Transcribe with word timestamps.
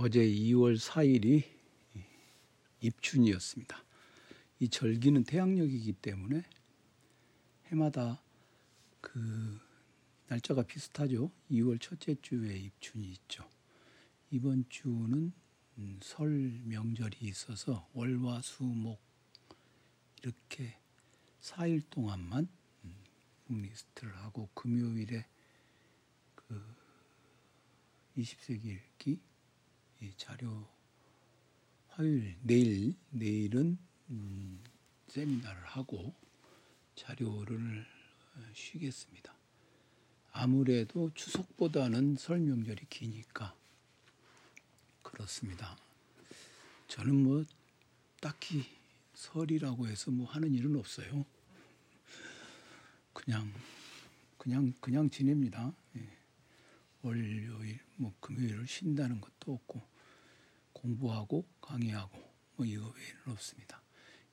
어제 0.00 0.20
2월 0.20 0.78
4일이 0.78 1.42
입춘이었습니다. 2.80 3.84
이 4.60 4.68
절기는 4.68 5.24
태양력이기 5.24 5.94
때문에 5.94 6.44
해마다 7.64 8.22
그 9.00 9.58
날짜가 10.28 10.62
비슷하죠. 10.62 11.32
2월 11.50 11.80
첫째 11.80 12.14
주에 12.22 12.56
입춘이 12.58 13.08
있죠. 13.08 13.50
이번 14.30 14.66
주는 14.68 15.32
음, 15.78 15.98
설 16.00 16.30
명절이 16.64 17.16
있어서 17.22 17.90
월화 17.92 18.40
수목 18.42 19.00
이렇게 20.22 20.78
4일 21.40 21.82
동안만 21.90 22.46
리스트를 23.48 24.12
음, 24.12 24.18
하고 24.18 24.48
금요일에 24.54 25.26
그 26.36 26.62
20세기 28.16 28.64
읽기 28.64 29.27
자료 30.16 30.66
화요일 31.88 32.36
내일 32.42 32.94
내일은 33.10 33.78
음, 34.10 34.62
세미나를 35.08 35.62
하고 35.64 36.14
자료를 36.94 37.86
어, 38.36 38.40
쉬겠습니다. 38.54 39.34
아무래도 40.32 41.10
추석보다는 41.14 42.16
설 42.16 42.38
명절이 42.40 42.86
기니까 42.88 43.54
그렇습니다. 45.02 45.76
저는 46.86 47.24
뭐 47.24 47.44
딱히 48.20 48.64
설이라고 49.14 49.88
해서 49.88 50.10
뭐 50.10 50.26
하는 50.26 50.54
일은 50.54 50.76
없어요. 50.76 51.24
그냥 53.12 53.52
그냥 54.36 54.72
그냥 54.80 55.10
지냅니다. 55.10 55.72
예. 55.96 56.17
월요일 57.02 57.80
뭐 57.96 58.14
금요일을 58.20 58.66
쉰다는 58.66 59.20
것도 59.20 59.54
없고 59.54 59.82
공부하고 60.72 61.46
강의하고 61.60 62.18
뭐 62.56 62.66
이거 62.66 62.88
외에는 62.90 63.32
없습니다. 63.32 63.82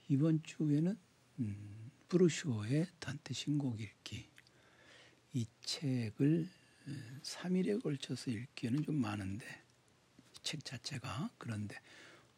이번 0.07 0.41
주에는 0.43 0.97
음, 1.39 1.91
브루쇼의 2.07 2.87
단테 2.99 3.33
신곡 3.33 3.79
읽기 3.79 4.29
이 5.33 5.45
책을 5.61 6.47
3일에 7.23 7.81
걸쳐서 7.81 8.31
읽기에는 8.31 8.83
좀 8.83 8.95
많은데 9.01 9.45
책 10.43 10.63
자체가 10.63 11.31
그런데 11.37 11.75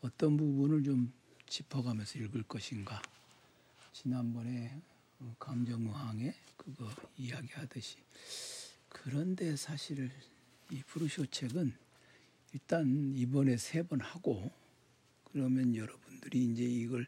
어떤 0.02 0.38
부분을 0.38 0.83
좀 0.83 1.14
짚어가면서 1.48 2.20
읽을 2.20 2.44
것인가 2.44 3.02
지난번에 3.92 4.81
감정의항에 5.39 6.33
그거 6.55 6.89
이야기하듯이 7.17 7.98
그런데 8.89 9.55
사실 9.55 10.11
이 10.71 10.81
브루쇼 10.83 11.27
책은 11.27 11.73
일단 12.53 13.13
이번에 13.16 13.57
세 13.57 13.83
번 13.83 14.02
하고 14.02 14.52
그러면 15.25 15.75
여러분들이 15.75 16.45
이제 16.52 16.63
이걸 16.63 17.08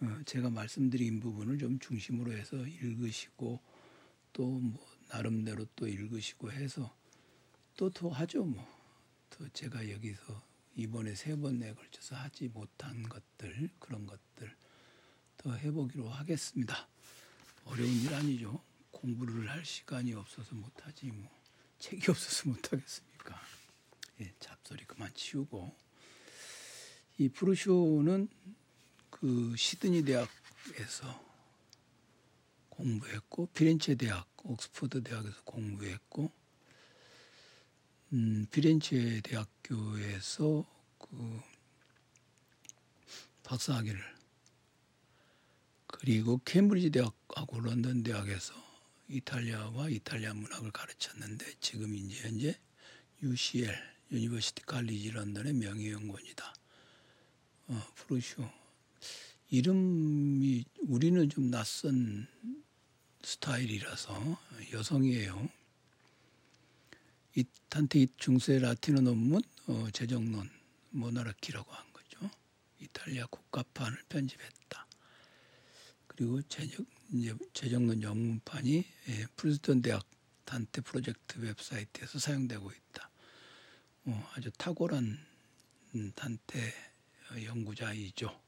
어, 0.00 0.20
제가 0.26 0.50
말씀드린 0.50 1.20
부분을 1.20 1.58
좀 1.58 1.78
중심으로 1.78 2.32
해서 2.32 2.56
읽으시고 2.66 3.60
또 4.32 4.60
뭐 4.60 4.80
나름대로 5.10 5.66
또 5.76 5.86
읽으시고 5.86 6.52
해서 6.52 6.94
또 7.76 7.90
더 7.90 8.08
하죠 8.10 8.44
뭐. 8.44 8.66
또 9.30 9.48
제가 9.50 9.90
여기서 9.90 10.42
이번에 10.76 11.14
세 11.14 11.34
번에 11.36 11.72
걸쳐서 11.74 12.16
하지 12.16 12.48
못한 12.48 13.02
것들 13.08 13.70
그런 13.78 14.06
것들 14.06 14.54
더 15.38 15.54
해보기로 15.54 16.08
하겠습니다. 16.08 16.88
어려운 17.64 17.90
일 17.90 18.14
아니죠. 18.14 18.62
공부를 19.02 19.50
할 19.50 19.64
시간이 19.64 20.14
없어서 20.14 20.54
못하지 20.54 21.06
뭐 21.06 21.28
책이 21.80 22.08
없어서 22.08 22.48
못하겠습니까? 22.50 23.40
예, 24.20 24.32
잡소리 24.38 24.84
그만 24.84 25.12
치우고 25.12 25.74
이 27.18 27.28
프루쇼는 27.28 28.28
그 29.10 29.56
시드니 29.56 30.04
대학에서 30.04 31.32
공부했고 32.68 33.46
피렌체 33.46 33.96
대학, 33.96 34.28
옥스퍼드 34.44 35.02
대학에서 35.02 35.42
공부했고 35.42 36.30
음, 38.12 38.46
피렌체 38.52 39.20
대학교에서 39.22 40.64
그 40.98 41.40
박사학위를 43.42 44.00
그리고 45.88 46.40
케임브리지 46.44 46.90
대학하고 46.90 47.60
런던 47.60 48.04
대학에서 48.04 48.71
이탈리아와 49.08 49.88
이탈리아 49.88 50.34
문학을 50.34 50.70
가르쳤는데 50.70 51.54
지금 51.60 51.94
이제 51.94 52.26
현재 52.26 52.58
UCL 53.22 53.74
유니버시티 54.10 54.62
칼리지 54.62 55.10
런던의 55.10 55.54
명예연구원이다. 55.54 56.54
어, 57.68 57.82
프루쇼 57.94 58.48
이름이 59.48 60.64
우리는 60.88 61.28
좀 61.28 61.50
낯선 61.50 62.26
스타일이라서 63.22 64.40
여성이에요. 64.72 65.48
이 67.36 67.44
단테 67.68 68.06
중세 68.16 68.58
라틴어 68.58 69.00
논문 69.00 69.42
어, 69.66 69.88
제정론 69.92 70.50
Monarchia라고 70.90 71.70
한 71.72 71.92
거죠. 71.92 72.30
이탈리아 72.80 73.26
국가판을 73.26 74.02
편집했다. 74.08 74.86
그리고 76.08 76.42
제정, 76.42 76.84
이제 77.12 77.34
제정론 77.52 78.02
영문판이 78.02 78.84
예, 79.08 79.26
프린스턴 79.36 79.82
대학 79.82 80.02
단테 80.46 80.80
프로젝트 80.80 81.38
웹사이트에서 81.40 82.18
사용되고 82.18 82.70
있다. 82.70 83.10
어, 84.06 84.30
아주 84.34 84.50
탁월한 84.52 85.18
단테 86.14 86.72
연구자이죠. 87.44 88.40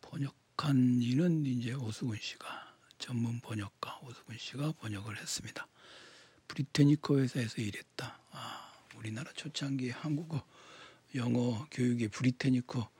번역한 0.00 1.00
이는 1.00 1.46
이제 1.46 1.74
오수근 1.74 2.18
씨가 2.20 2.76
전문 2.98 3.40
번역가 3.40 4.00
오수근 4.02 4.36
씨가 4.36 4.72
번역을 4.72 5.16
했습니다. 5.16 5.68
브리테니커 6.48 7.18
회사에서 7.18 7.62
일했다. 7.62 8.20
아, 8.32 8.72
우리나라 8.96 9.32
초창기 9.32 9.90
한국어 9.90 10.44
영어 11.14 11.66
교육에 11.70 12.08
브리테니커 12.08 12.90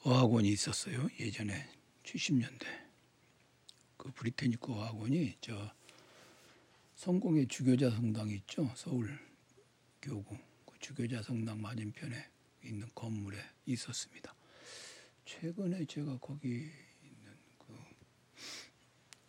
어학원이 0.00 0.48
있었어요. 0.48 1.08
예전에 1.20 1.68
70년대. 2.04 2.64
그 3.96 4.12
브리테니커 4.12 4.72
어학원이 4.72 5.38
저 5.40 5.74
성공의 6.94 7.48
주교자 7.48 7.90
성당 7.90 8.30
있죠. 8.30 8.70
서울 8.76 9.18
교구 10.00 10.36
그 10.66 10.78
주교자 10.78 11.22
성당 11.22 11.60
맞은편에 11.60 12.30
있는 12.62 12.88
건물에 12.94 13.38
있었습니다. 13.66 14.34
최근에 15.24 15.86
제가 15.86 16.18
거기 16.18 16.70
있는 17.02 17.36
그 17.58 17.74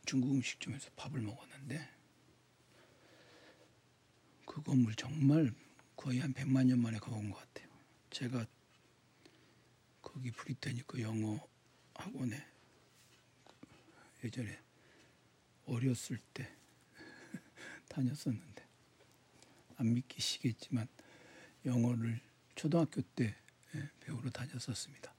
중국 0.06 0.32
음식점에서 0.32 0.90
밥을 0.96 1.22
먹었는데 1.22 1.90
그 4.46 4.62
건물 4.62 4.94
정말 4.96 5.54
거의 5.96 6.20
한 6.20 6.34
100만 6.34 6.68
년 6.68 6.80
만에 6.80 6.98
가본 6.98 7.30
것 7.30 7.38
같아요. 7.38 7.70
제가 8.10 8.46
거기 10.02 10.32
브리테니크 10.32 11.02
영어 11.02 11.40
학원에 11.96 12.55
예전에 14.26 14.60
어렸을 15.66 16.20
때 16.34 16.52
다녔었는데 17.90 18.64
안 19.78 19.94
믿기시겠지만 19.94 20.88
영어를 21.66 22.20
초등학교 22.56 23.02
때 23.02 23.36
예, 23.76 23.90
배우러 24.00 24.30
다녔었습니다. 24.30 25.14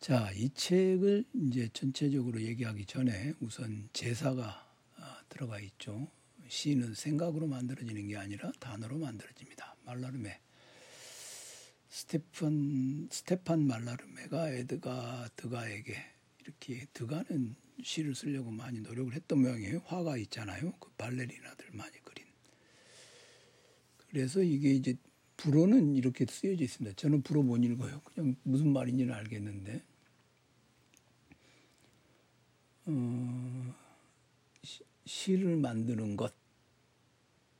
자, 0.00 0.30
이 0.32 0.48
책을 0.50 1.24
이제 1.34 1.68
전체적으로 1.72 2.40
얘기하기 2.40 2.86
전에 2.86 3.34
우선 3.40 3.88
제사가 3.92 4.66
아, 4.96 5.22
들어가 5.28 5.60
있죠. 5.60 6.10
시는 6.48 6.94
생각으로 6.94 7.46
만들어지는 7.46 8.08
게 8.08 8.16
아니라 8.16 8.50
단어로 8.58 8.98
만들어집니다. 8.98 9.76
말라르메. 9.84 10.40
스테판 11.90 13.08
스테판 13.10 13.66
말라르메가 13.66 14.50
에드가 14.50 15.28
드가에게 15.36 15.96
이렇게 16.40 16.86
드가는 16.92 17.54
시를 17.84 18.14
쓰려고 18.14 18.50
많이 18.50 18.80
노력을 18.80 19.12
했던 19.14 19.40
모양이에요. 19.40 19.82
화가 19.86 20.16
있잖아요. 20.18 20.72
그 20.78 20.90
발레리나들 20.98 21.68
많이 21.72 21.92
그린. 22.04 22.26
그래서 24.08 24.42
이게 24.42 24.70
이제 24.70 24.96
불어는 25.36 25.96
이렇게 25.96 26.26
쓰여져 26.26 26.64
있습니다. 26.64 26.96
저는 26.96 27.22
불어 27.22 27.42
못 27.42 27.56
읽어요. 27.58 28.00
그냥 28.04 28.36
무슨 28.42 28.72
말인지는 28.72 29.14
알겠는데. 29.14 29.82
어, 32.86 33.74
시를 35.04 35.56
만드는 35.56 36.16
것 36.16 36.34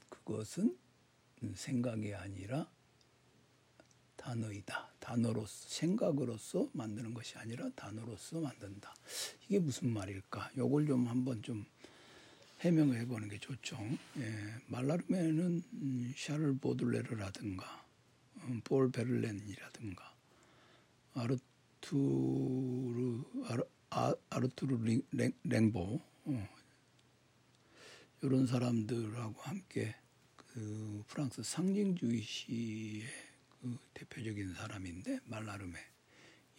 그것은 0.08 0.76
생각이 1.54 2.14
아니라 2.14 2.70
단어이다. 4.20 4.90
단어로서 5.00 5.68
생각으로서 5.68 6.68
만드는 6.74 7.14
것이 7.14 7.38
아니라 7.38 7.70
단어로서 7.74 8.40
만든다. 8.40 8.94
이게 9.48 9.58
무슨 9.58 9.90
말일까? 9.90 10.50
요걸 10.58 10.86
좀 10.86 11.06
한번 11.06 11.42
좀 11.42 11.64
해명해 12.60 13.06
보는 13.06 13.28
게 13.28 13.38
좋죠. 13.38 13.78
예, 14.18 14.54
말라름에는 14.66 15.62
음, 15.72 16.14
샤를 16.14 16.58
보들레르라든가 16.58 17.86
음, 18.42 18.60
볼 18.62 18.92
베를렌이라든가 18.92 20.14
아르투르 21.14 22.04
아르, 23.46 23.64
아, 23.88 24.14
아르투르 24.28 24.84
링, 24.84 25.02
랭, 25.12 25.32
랭보 25.44 26.00
어, 26.26 26.48
이런 28.22 28.46
사람들하고 28.46 29.40
함께 29.40 29.96
그 30.36 31.02
프랑스 31.08 31.42
상징주의 31.42 32.20
시의 32.20 33.29
그 33.60 33.78
대표적인 33.94 34.54
사람인데 34.54 35.20
말라르메 35.24 35.78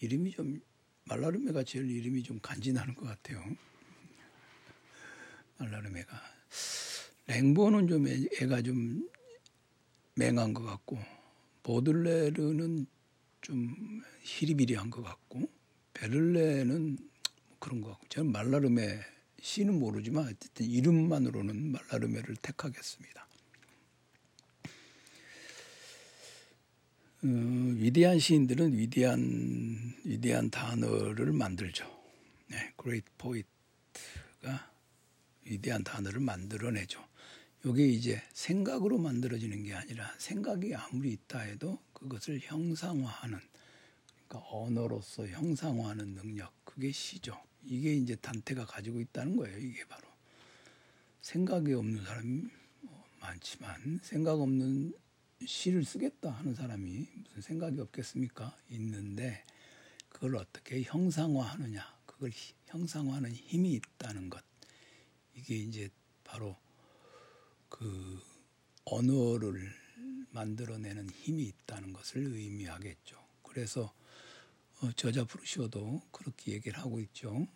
이름이 0.01 0.31
좀 0.31 0.61
말라르메가 1.05 1.63
제일 1.63 1.89
이름이 1.89 2.23
좀 2.23 2.39
간지나는 2.39 2.95
것 2.95 3.05
같아요. 3.05 3.43
말라르메가 5.57 6.21
랭보는 7.27 7.87
좀 7.87 8.07
애가 8.07 8.61
좀 8.61 9.09
맹한 10.15 10.53
것 10.53 10.63
같고 10.63 10.99
보들레르는 11.63 12.85
좀 13.41 14.01
히리비리한 14.21 14.89
것 14.89 15.01
같고 15.01 15.49
베를레는 15.93 16.97
그런 17.59 17.81
것 17.81 17.91
같고 17.91 18.07
저는 18.09 18.31
말라르메 18.31 18.99
시는 19.41 19.79
모르지만 19.79 20.25
어쨌든 20.25 20.65
이름만으로는 20.67 21.71
말라르메를 21.71 22.35
택하겠습니다. 22.37 23.27
어, 27.23 27.27
위대한 27.27 28.17
시인들은 28.17 28.75
위대한 28.75 29.93
위대한 30.03 30.49
단어를 30.49 31.31
만들죠. 31.33 31.85
네, 32.47 32.73
great 32.81 33.05
poet가 33.19 34.71
위대한 35.45 35.83
단어를 35.83 36.19
만들어내죠. 36.19 36.99
이게 37.63 37.87
이제 37.87 38.23
생각으로 38.33 38.97
만들어지는 38.97 39.61
게 39.61 39.75
아니라 39.75 40.11
생각이 40.17 40.73
아무리 40.73 41.11
있다 41.13 41.41
해도 41.41 41.79
그것을 41.93 42.39
형상화하는 42.41 43.39
그러니까 44.27 44.49
언어로서 44.49 45.27
형상화하는 45.27 46.15
능력 46.15 46.51
그게 46.65 46.91
시죠. 46.91 47.39
이게 47.63 47.93
이제 47.93 48.15
단테가 48.15 48.65
가지고 48.65 48.99
있다는 48.99 49.35
거예요. 49.35 49.59
이게 49.59 49.85
바로 49.85 50.07
생각이 51.21 51.71
없는 51.73 52.03
사람이 52.03 52.47
뭐 52.81 53.05
많지만 53.19 53.99
생각 54.01 54.41
없는 54.41 54.93
시를 55.45 55.83
쓰겠다 55.83 56.31
하는 56.31 56.53
사람이 56.53 57.07
무슨 57.23 57.41
생각이 57.41 57.79
없겠습니까? 57.79 58.57
있는데 58.69 59.43
그걸 60.09 60.35
어떻게 60.35 60.83
형상화하느냐? 60.83 62.01
그걸 62.05 62.31
형상화하는 62.67 63.31
힘이 63.31 63.73
있다는 63.73 64.29
것. 64.29 64.43
이게 65.35 65.55
이제 65.55 65.89
바로 66.23 66.57
그 67.69 68.21
언어를 68.85 69.73
만들어내는 70.31 71.09
힘이 71.09 71.43
있다는 71.43 71.93
것을 71.93 72.21
의미하겠죠. 72.21 73.17
그래서 73.43 73.93
어, 74.81 74.91
저자 74.93 75.23
프루시오도 75.25 76.01
그렇게 76.11 76.53
얘기를 76.53 76.79
하고 76.79 76.99
있죠. 77.01 77.47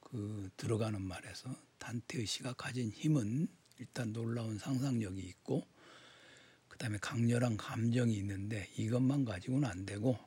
그 0.00 0.50
들어가는 0.56 1.00
말에서 1.00 1.54
단테의 1.78 2.26
시가 2.26 2.52
가진 2.54 2.90
힘은 2.90 3.48
일단 3.78 4.12
놀라운 4.12 4.58
상상력이 4.58 5.20
있고 5.20 5.66
그다음에 6.80 6.96
강렬한 6.96 7.58
감정이 7.58 8.14
있는데 8.16 8.66
이것만 8.78 9.26
가지고는 9.26 9.68
안 9.68 9.84
되고 9.84 10.18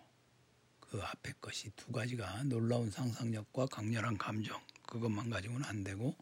그 0.80 1.02
앞에 1.02 1.34
것이 1.42 1.72
두 1.76 1.92
가지가 1.92 2.44
놀라운 2.44 2.92
상상력과 2.92 3.66
강렬한 3.66 4.20
감정 4.20 4.62
그것만 4.84 5.32
가지고는 5.32 5.66
안 5.66 5.84
되고 5.84 6.16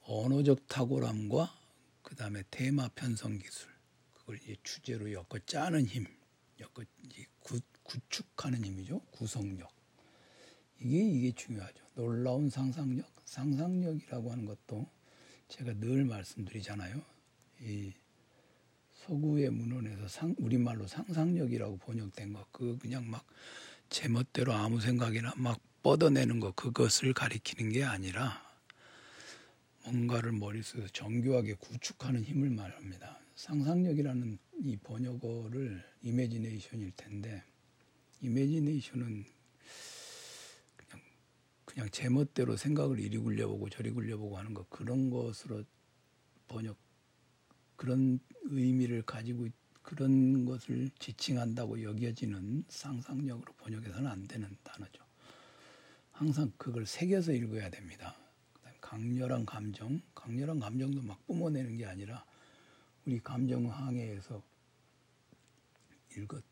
언어적 0.00 0.66
탁월함과 0.68 1.54
그다음에 2.00 2.44
테마 2.50 2.88
편성 2.94 3.38
기술 3.38 3.68
그걸 4.14 4.40
이제 4.42 4.56
주제로 4.62 5.12
엮어 5.12 5.38
짜는 5.44 5.84
힘 5.84 6.06
엮어 6.58 6.86
구, 7.40 7.60
구축하는 7.82 8.64
힘이죠. 8.64 9.00
구성력. 9.10 9.70
이게 10.80 11.04
이게 11.04 11.32
중요하죠. 11.32 11.84
놀라운 11.94 12.48
상상력 12.48 13.06
상상력이라고 13.26 14.32
하는 14.32 14.46
것도 14.46 14.88
제가 15.48 15.74
늘 15.74 16.06
말씀드리잖아요. 16.06 17.02
이 17.60 17.92
서구의 19.06 19.50
문헌에서 19.50 20.08
상, 20.08 20.34
우리말로 20.38 20.86
상상력이라고 20.86 21.76
번역된 21.78 22.32
거, 22.32 22.44
그 22.50 22.76
그냥 22.78 23.08
막 23.08 23.24
제멋대로 23.88 24.52
아무 24.52 24.80
생각이나 24.80 25.32
막 25.36 25.60
뻗어내는 25.82 26.40
거, 26.40 26.50
그것을 26.52 27.14
가리키는 27.14 27.72
게 27.72 27.84
아니라 27.84 28.44
뭔가를 29.84 30.32
머릿속에서 30.32 30.88
정교하게 30.88 31.54
구축하는 31.54 32.24
힘을 32.24 32.50
말합니다. 32.50 33.20
상상력이라는 33.36 34.38
이 34.64 34.76
번역어를 34.78 35.84
이미지네이션일 36.02 36.92
텐데, 36.96 37.44
이미지네이션은 38.22 39.24
그냥 40.76 41.04
그냥 41.64 41.90
제멋대로 41.90 42.56
생각을 42.56 42.98
이리 42.98 43.18
굴려보고 43.18 43.68
저리 43.68 43.90
굴려보고 43.90 44.36
하는 44.36 44.52
것 44.52 44.68
그런 44.68 45.10
것으로 45.10 45.62
번역 46.48 46.85
그런 47.76 48.18
의미를 48.44 49.02
가지고 49.02 49.48
그런 49.82 50.44
것을 50.44 50.90
지칭한다고 50.98 51.82
여겨지는 51.82 52.64
상상력으로 52.68 53.52
번역해서는 53.54 54.06
안 54.10 54.26
되는 54.26 54.48
단어죠. 54.64 55.04
항상 56.10 56.50
그걸 56.56 56.86
새겨서 56.86 57.32
읽어야 57.32 57.70
됩니다. 57.70 58.16
강렬한 58.80 59.44
감정, 59.44 60.00
강렬한 60.14 60.60
감정도 60.60 61.02
막 61.02 61.24
뿜어내는 61.26 61.76
게 61.76 61.86
아니라 61.86 62.24
우리 63.04 63.20
감정 63.20 63.70
항해에서 63.70 64.42
읽었, 66.16 66.42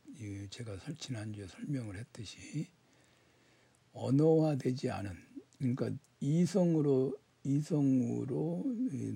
제가 0.50 0.77
지난주에 0.99 1.47
설명을 1.47 1.97
했듯이 1.97 2.69
언어화되지 3.93 4.91
않은, 4.91 5.17
그러니까 5.59 5.91
이성으로 6.20 7.17
이성으로 7.44 8.64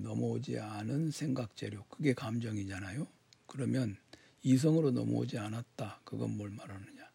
넘어오지 0.03 0.59
않은 0.59 1.09
생각 1.11 1.55
재료 1.55 1.83
그게 1.89 2.13
감정이잖아요. 2.13 3.07
그러면 3.47 3.97
이성으로 4.43 4.91
넘어오지 4.91 5.39
않았다. 5.39 6.01
그건 6.03 6.37
뭘 6.37 6.51
말하느냐? 6.51 7.09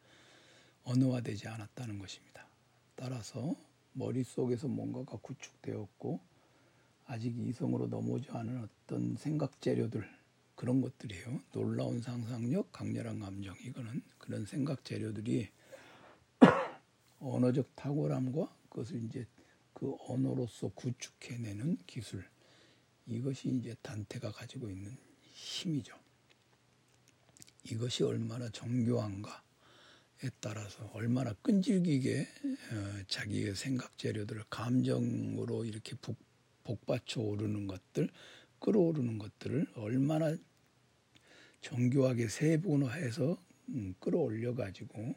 언어화되지 0.83 1.49
않았다는 1.49 1.99
것입니다. 1.99 2.47
따라서 2.97 3.55
머릿속에서 3.93 4.67
뭔가가 4.67 5.17
구축되었고 5.19 6.21
아직 7.07 7.39
이성으로 7.39 7.87
넘어오지 7.87 8.31
않은 8.31 8.65
어떤 8.65 9.17
생각 9.17 9.61
재료들 9.61 10.09
그런 10.57 10.81
것들이에요. 10.81 11.41
놀라운 11.53 12.01
상상력, 12.01 12.73
강렬한 12.73 13.21
감정 13.21 13.55
이거는 13.65 14.03
그런 14.19 14.47
생각 14.47 14.85
재료들이 14.85 15.49
언어적 17.21 17.75
탁월함과 17.77 18.53
그것을 18.69 19.05
이제 19.05 19.27
그 19.75 19.95
언어로서 20.07 20.69
구축해내는 20.69 21.79
기술 21.87 22.25
이것이 23.07 23.49
이제 23.49 23.75
단테가 23.83 24.31
가지고 24.33 24.71
있는 24.71 24.97
힘이죠. 25.33 25.95
이것이 27.65 28.03
얼마나 28.05 28.49
정교한가에 28.51 29.35
따라서 30.41 30.91
얼마나 30.95 31.33
끈질기게 31.35 32.21
어, 32.73 33.03
자기의 33.09 33.55
생각 33.55 33.99
재료들을 33.99 34.45
감정으로 34.49 35.65
이렇게 35.65 35.97
복, 35.97 36.17
복받쳐 36.63 37.21
오르는 37.21 37.67
것들, 37.67 38.09
끌어오르는 38.61 39.19
것들을 39.19 39.67
얼마나 39.77 40.37
정교하게 41.61 42.29
세분화해서 42.29 43.39
음, 43.71 43.95
끌어올려 43.99 44.55
가지고 44.55 45.15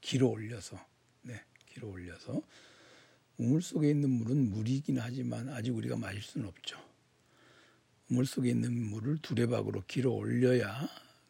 길어 0.00 0.28
올려서 0.28 0.78
네, 1.22 1.42
길어 1.66 1.88
올려서 1.88 2.42
우물 3.40 3.62
속에 3.62 3.88
있는 3.88 4.10
물은 4.10 4.50
물이긴 4.50 4.98
하지만 4.98 5.48
아직 5.48 5.70
우리가 5.70 5.96
마실 5.96 6.20
수는 6.20 6.46
없죠. 6.46 6.78
우물 8.10 8.26
속에 8.26 8.50
있는 8.50 8.70
물을 8.90 9.16
두레박으로 9.16 9.84
길어 9.86 10.10
올려야 10.10 10.86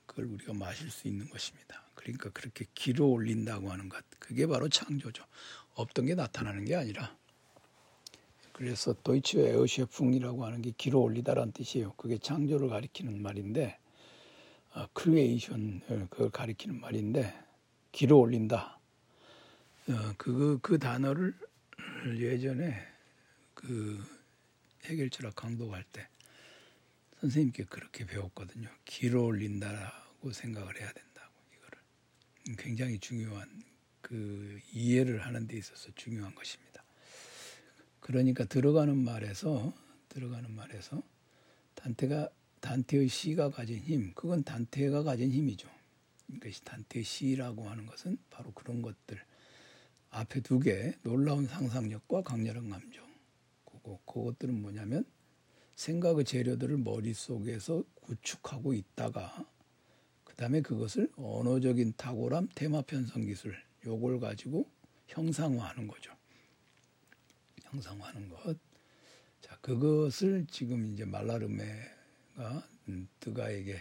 그걸 0.06 0.24
우리가 0.24 0.52
마실 0.54 0.90
수 0.90 1.06
있는 1.06 1.28
것입니다. 1.28 1.84
그러니까 1.94 2.30
그렇게 2.30 2.64
길어 2.74 3.06
올린다고 3.06 3.70
하는 3.70 3.88
것, 3.88 4.04
그게 4.18 4.48
바로 4.48 4.68
창조죠. 4.68 5.24
없던 5.74 6.06
게 6.06 6.16
나타나는 6.16 6.64
게 6.64 6.74
아니라. 6.74 7.16
그래서 8.52 8.92
도이치 9.04 9.38
Erschöpfung이라고 9.38 10.44
하는 10.44 10.62
게 10.62 10.72
길어 10.76 10.98
올리다라는 10.98 11.52
뜻이에요. 11.52 11.92
그게 11.96 12.18
창조를 12.18 12.68
가리키는 12.68 13.22
말인데, 13.22 13.78
어, 14.74 14.86
creation 14.94 16.08
그걸 16.10 16.30
가리키는 16.30 16.80
말인데, 16.80 17.32
길어 17.92 18.16
올린다. 18.16 18.80
어, 19.88 20.14
그, 20.18 20.58
그 20.60 20.78
단어를 20.78 21.34
예전에 22.16 22.86
그 23.54 24.02
헤겔 24.84 25.05
철학 25.05 25.34
강독할 25.34 25.84
때 25.84 26.08
선생님께 27.20 27.64
그렇게 27.64 28.06
배웠거든요. 28.06 28.68
길어 28.84 29.22
올린다라고 29.22 30.32
생각을 30.32 30.80
해야 30.80 30.90
된다고 30.92 31.34
이거를 31.54 31.78
굉장히 32.56 32.98
중요한 32.98 33.62
그 34.00 34.58
이해를 34.72 35.24
하는 35.26 35.46
데 35.46 35.58
있어서 35.58 35.90
중요한 35.94 36.34
것입니다. 36.34 36.82
그러니까 38.00 38.44
들어가는 38.44 38.96
말에서 38.96 39.72
들어가는 40.08 40.50
말에서 40.50 41.02
단테가 41.74 42.30
단테의 42.60 43.08
시가 43.08 43.50
가진 43.50 43.78
힘, 43.78 44.12
그건 44.14 44.42
단테가 44.42 45.02
가진 45.02 45.30
힘이죠. 45.30 45.68
그러니까 46.26 46.50
단테의 46.64 47.04
시라고 47.04 47.68
하는 47.68 47.86
것은 47.86 48.18
바로 48.30 48.52
그런 48.52 48.82
것들 48.82 49.22
앞에 50.10 50.40
두 50.40 50.60
개 50.60 50.92
놀라운 51.02 51.46
상상력과 51.46 52.22
강렬한 52.22 52.68
감정. 52.68 53.08
그거 53.64 53.98
그것들은 54.04 54.60
뭐냐면 54.60 55.04
생각의 55.76 56.24
재료들을 56.24 56.76
머릿속에서 56.78 57.82
구축하고 58.02 58.74
있다가 58.74 59.48
그다음에 60.24 60.60
그것을 60.60 61.10
언어적인 61.16 61.94
탁월함, 61.96 62.48
테마 62.54 62.82
편성 62.82 63.22
기술 63.24 63.56
요걸 63.86 64.20
가지고 64.20 64.68
형상화하는 65.06 65.86
거죠. 65.88 66.12
형상화하는 67.62 68.28
것. 68.28 68.58
자, 69.40 69.56
그것을 69.60 70.46
지금 70.50 70.92
이제 70.92 71.04
말라르메가 71.04 72.68
음, 72.88 73.08
드가에게 73.20 73.74
어, 73.74 73.80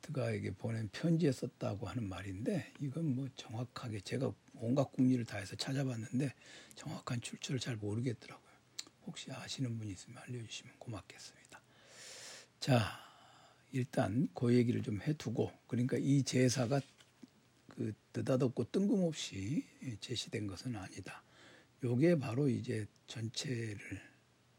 드가에게 0.00 0.52
보낸 0.52 0.88
편지에 0.92 1.32
썼다고 1.32 1.86
하는 1.86 2.08
말인데 2.08 2.72
이건 2.80 3.14
뭐 3.14 3.28
정확하게 3.36 4.00
제가 4.00 4.32
온갖 4.54 4.90
궁리를 4.92 5.24
다해서 5.24 5.56
찾아봤는데 5.56 6.32
정확한 6.74 7.20
출처를 7.20 7.60
잘 7.60 7.76
모르겠더라고요. 7.76 8.54
혹시 9.06 9.30
아시는 9.30 9.76
분이 9.78 9.92
있으면 9.92 10.22
알려주시면 10.22 10.74
고맙겠습니다. 10.78 11.60
자, 12.60 12.98
일단 13.72 14.28
그 14.34 14.54
얘기를 14.54 14.82
좀 14.82 15.02
해두고 15.02 15.52
그러니까 15.66 15.98
이 15.98 16.22
제사가 16.22 16.80
그 17.68 17.92
느닷없고 18.14 18.70
뜬금없이 18.70 19.66
제시된 20.00 20.46
것은 20.46 20.76
아니다. 20.76 21.22
요게 21.82 22.18
바로 22.18 22.48
이제 22.48 22.86
전체를 23.06 24.00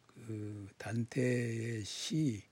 그 0.05 0.67
단테의 0.77 1.83
시 1.85 2.43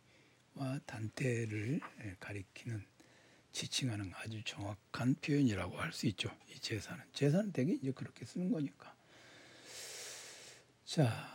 와 0.56 0.80
단테를 0.86 1.80
가리키는 2.20 2.86
지칭하는 3.52 4.12
아주 4.16 4.44
정확한 4.44 5.16
표현이라고 5.16 5.78
할 5.78 5.94
수 5.94 6.08
있죠. 6.08 6.30
이 6.50 6.60
제사는 6.60 7.04
제사는 7.14 7.52
되게 7.52 7.74
이제 7.74 7.92
그렇게 7.92 8.26
쓰는 8.26 8.52
거니까. 8.52 8.96
자, 10.86 11.28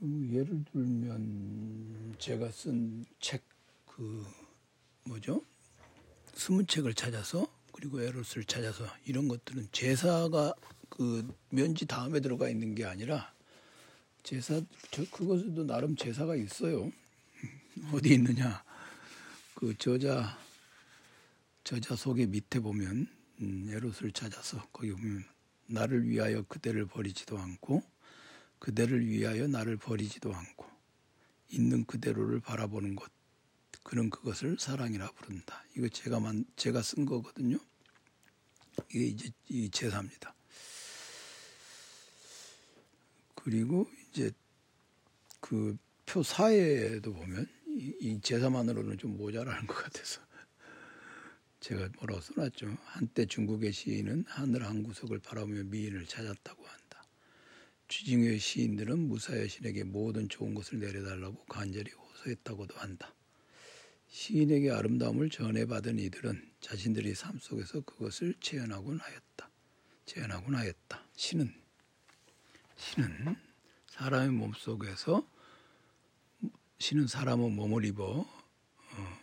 그 0.00 0.28
예를 0.32 0.64
들면 0.72 2.16
제가 2.18 2.50
쓴 2.50 3.04
책 3.20 3.42
그 3.86 4.24
뭐죠? 5.04 5.42
스무 6.34 6.64
책을 6.64 6.94
찾아서 6.94 7.52
그리고 7.72 8.00
에로스를 8.00 8.44
찾아서 8.44 8.86
이런 9.04 9.26
것들은 9.26 9.68
제사가 9.72 10.54
그 10.88 11.34
면지 11.50 11.84
다음에 11.84 12.20
들어가 12.20 12.48
있는 12.48 12.76
게 12.76 12.84
아니라 12.84 13.34
제사 14.22 14.60
저 14.92 15.04
그것에도 15.10 15.64
나름 15.64 15.96
제사가 15.96 16.36
있어요. 16.36 16.92
어디 17.92 18.14
있느냐? 18.14 18.64
그 19.54 19.76
저자 19.78 20.38
저자 21.64 21.96
속에 21.96 22.26
밑에 22.26 22.60
보면 22.60 23.06
음, 23.40 23.68
에롯을 23.70 24.12
찾아서 24.12 24.66
거기 24.72 24.92
보면 24.92 25.24
나를 25.66 26.08
위하여 26.08 26.42
그대를 26.42 26.86
버리지도 26.86 27.38
않고 27.38 27.82
그대를 28.58 29.06
위하여 29.06 29.46
나를 29.46 29.76
버리지도 29.76 30.34
않고 30.34 30.66
있는 31.50 31.84
그대로를 31.84 32.40
바라보는 32.40 32.96
것 32.96 33.10
그는 33.82 34.10
그것을 34.10 34.58
사랑이라 34.58 35.12
부른다. 35.12 35.64
이거 35.76 35.88
제가 35.88 36.20
만 36.20 36.44
제가 36.56 36.82
쓴 36.82 37.06
거거든요. 37.06 37.58
이게 38.90 39.06
이제 39.06 39.30
이 39.48 39.70
제사입니다. 39.70 40.34
그리고 43.34 43.90
이제 44.10 44.30
그 45.40 45.76
표 46.08 46.22
사에도 46.22 47.12
보면 47.12 47.46
이, 47.78 47.94
이 48.00 48.20
제사만으로는 48.20 48.98
좀 48.98 49.16
모자라는 49.16 49.66
것 49.66 49.74
같아서 49.74 50.20
제가 51.60 51.88
뭐라고 51.98 52.20
써놨죠. 52.20 52.76
한때 52.84 53.24
중국의 53.26 53.72
시인은 53.72 54.24
하늘 54.26 54.64
한 54.64 54.82
구석을 54.82 55.20
바라보며 55.20 55.64
미인을 55.64 56.06
찾았다고 56.06 56.64
한다. 56.64 57.04
주징의 57.86 58.38
시인들은 58.38 58.98
무사 58.98 59.38
여신에게 59.38 59.84
모든 59.84 60.28
좋은 60.28 60.54
것을 60.54 60.80
내려달라고 60.80 61.44
간절히 61.44 61.90
호소했다고도 61.92 62.76
한다. 62.76 63.14
시인에게 64.08 64.70
아름다움을 64.70 65.30
전해받은 65.30 65.98
이들은 65.98 66.50
자신들이 66.60 67.14
삶 67.14 67.38
속에서 67.38 67.80
그것을 67.82 68.34
체현하곤 68.40 68.98
하였다. 68.98 69.50
체현하곤 70.06 70.54
하였다. 70.54 71.04
신은 71.14 71.54
신은 72.76 73.36
사람의 73.86 74.30
몸 74.30 74.52
속에서 74.54 75.28
신은 76.78 77.08
사람의 77.08 77.50
몸을 77.50 77.84
입어 77.86 78.20
어, 78.20 79.18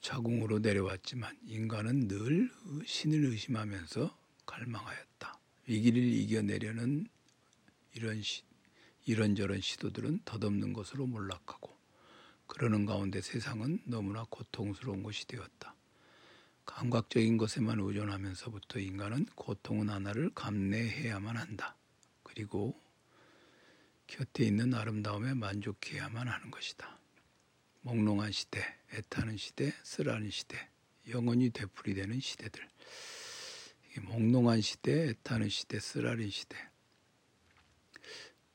자궁으로 0.00 0.60
내려왔지만 0.60 1.36
인간은 1.46 2.06
늘 2.06 2.50
신을 2.86 3.24
의심하면서 3.24 4.16
갈망하였다. 4.46 5.38
위기를 5.66 6.00
이겨내려는 6.02 7.08
이런 7.94 8.22
시, 8.22 8.42
이런저런 9.04 9.60
시도들은 9.60 10.20
덧없는 10.24 10.72
것으로 10.72 11.06
몰락하고 11.06 11.76
그러는 12.46 12.86
가운데 12.86 13.20
세상은 13.20 13.82
너무나 13.84 14.24
고통스러운 14.30 15.02
것이 15.02 15.26
되었다. 15.26 15.74
감각적인 16.64 17.36
것에만 17.36 17.80
의존하면서부터 17.80 18.78
인간은 18.78 19.26
고통은 19.34 19.90
하나를 19.90 20.30
감내해야만 20.34 21.36
한다. 21.36 21.76
그리고 22.22 22.80
곁에 24.08 24.44
있는 24.44 24.74
아름다움에 24.74 25.34
만족해야만 25.34 26.26
하는 26.26 26.50
것이다. 26.50 26.98
몽롱한 27.82 28.32
시대, 28.32 28.60
애타는 28.92 29.36
시대, 29.36 29.72
쓰라는 29.84 30.30
시대, 30.30 30.68
영원히 31.08 31.50
되풀이되는 31.50 32.18
시대들. 32.18 32.68
몽롱한 34.02 34.62
시대, 34.62 35.10
애타는 35.10 35.48
시대, 35.48 35.78
쓰라린 35.78 36.30
시대. 36.30 36.56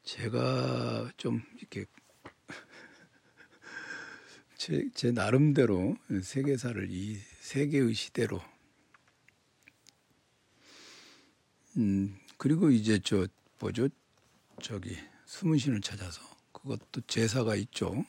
제가 0.04 1.12
좀 1.16 1.42
이렇게 1.58 1.86
제, 4.58 4.90
제 4.94 5.12
나름대로 5.12 5.96
세계사를 6.22 6.90
이 6.92 7.18
세계의 7.40 7.94
시대로 7.94 8.42
음 11.78 12.20
그리고 12.38 12.70
이제 12.70 13.00
저 13.02 13.26
뭐죠 13.60 13.88
저기 14.62 14.98
숨은 15.34 15.58
신을 15.58 15.82
찾아서 15.82 16.22
그것도 16.52 17.02
제사가 17.08 17.56
있죠. 17.56 18.06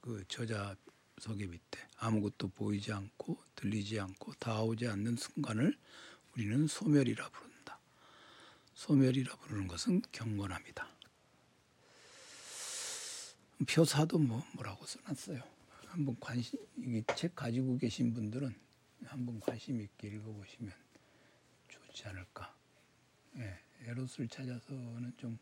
그 0.00 0.24
저자 0.26 0.74
석의 1.20 1.46
밑에 1.46 1.78
아무것도 1.98 2.48
보이지 2.48 2.92
않고 2.92 3.38
들리지 3.54 4.00
않고 4.00 4.32
다오지 4.40 4.88
않는 4.88 5.14
순간을 5.14 5.78
우리는 6.34 6.66
소멸이라 6.66 7.28
부른다. 7.28 7.78
소멸이라 8.74 9.36
부르는 9.36 9.68
것은 9.68 10.02
경건합니다. 10.10 10.88
표사도 13.68 14.18
뭐 14.18 14.44
뭐라고 14.54 14.84
써놨어요. 14.84 15.40
한번 15.86 16.16
관심 16.18 16.58
이책 16.76 17.36
가지고 17.36 17.78
계신 17.78 18.12
분들은 18.12 18.52
한번 19.04 19.38
관심 19.38 19.80
있게 19.80 20.08
읽어보시면 20.08 20.74
좋지 21.68 22.08
않을까. 22.08 22.52
예, 23.36 23.60
에롯을 23.86 24.26
찾아서는 24.28 25.12
좀 25.16 25.38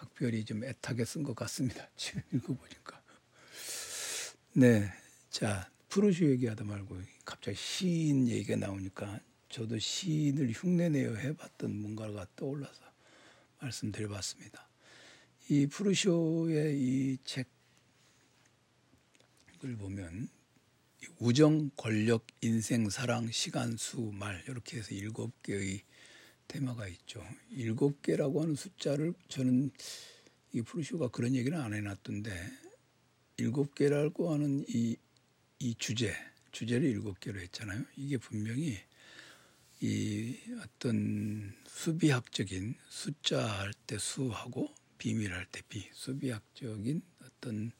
각별히 0.00 0.44
좀 0.44 0.64
애타게 0.64 1.04
쓴 1.04 1.22
것 1.22 1.34
같습니다. 1.36 1.86
지금 1.96 2.22
읽어보니까. 2.32 3.02
네, 4.54 4.90
자 5.30 5.70
프로슈 5.88 6.24
얘기하다 6.30 6.64
말고 6.64 7.00
갑자기 7.24 7.56
시인 7.56 8.26
얘기가 8.28 8.56
나오니까 8.56 9.20
저도 9.50 9.78
시인을 9.78 10.52
흉내내어 10.52 11.16
해봤던 11.16 11.76
뭔가가 11.80 12.26
떠올라서 12.34 12.82
말씀드려봤습니다. 13.60 14.68
이 15.50 15.66
프루쇼의 15.66 16.78
이 16.80 17.18
책 17.24 17.60
을 19.62 19.76
보면 19.76 20.30
우정, 21.18 21.70
권력, 21.76 22.26
인생, 22.40 22.88
사랑, 22.88 23.30
시간, 23.30 23.76
수, 23.76 24.00
말 24.14 24.42
이렇게 24.48 24.78
해서 24.78 24.94
일곱 24.94 25.42
개의 25.42 25.82
테마가 26.50 26.88
있죠. 26.88 27.24
일곱 27.50 28.02
개라고 28.02 28.42
하는 28.42 28.56
숫자를 28.56 29.14
저는 29.28 29.70
이 30.52 30.62
프루쇼가 30.62 31.08
그런 31.08 31.36
얘기는 31.36 31.58
안 31.58 31.72
해놨던데 31.74 32.30
일곱 33.36 33.74
개라고 33.76 34.32
하는 34.32 34.64
이, 34.68 34.96
이 35.60 35.74
주제, 35.76 36.12
주제를 36.50 36.88
일곱 36.88 37.20
개로 37.20 37.38
했잖아요. 37.40 37.84
이게 37.96 38.16
분명히 38.18 38.76
이 39.80 40.36
어떤 40.62 41.54
수비학적인 41.66 42.74
숫자 42.88 43.46
할 43.46 43.72
때 43.86 43.96
수하고 43.98 44.74
비밀할 44.98 45.46
때 45.46 45.62
비, 45.68 45.88
수비학적인 45.92 47.00
어떤 47.24 47.70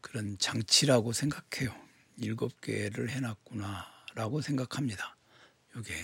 그런 0.00 0.36
장치라고 0.38 1.12
생각해요. 1.12 1.74
일곱 2.18 2.60
개를 2.60 3.08
해놨구나라고 3.10 4.42
생각합니다. 4.42 5.16
요게 5.76 5.94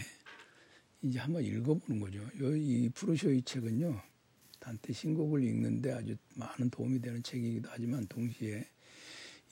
이제 1.03 1.19
한번 1.19 1.45
읽어보는 1.45 2.01
거죠. 2.01 2.29
이 2.57 2.89
프로쇼 2.93 3.33
이 3.33 3.43
책은요, 3.43 4.03
단테 4.59 4.93
신곡을 4.93 5.43
읽는데 5.45 5.93
아주 5.93 6.17
많은 6.35 6.71
도움이 6.71 7.01
되는 7.01 7.23
책이기도 7.23 7.69
하지만 7.71 8.07
동시에 8.07 8.69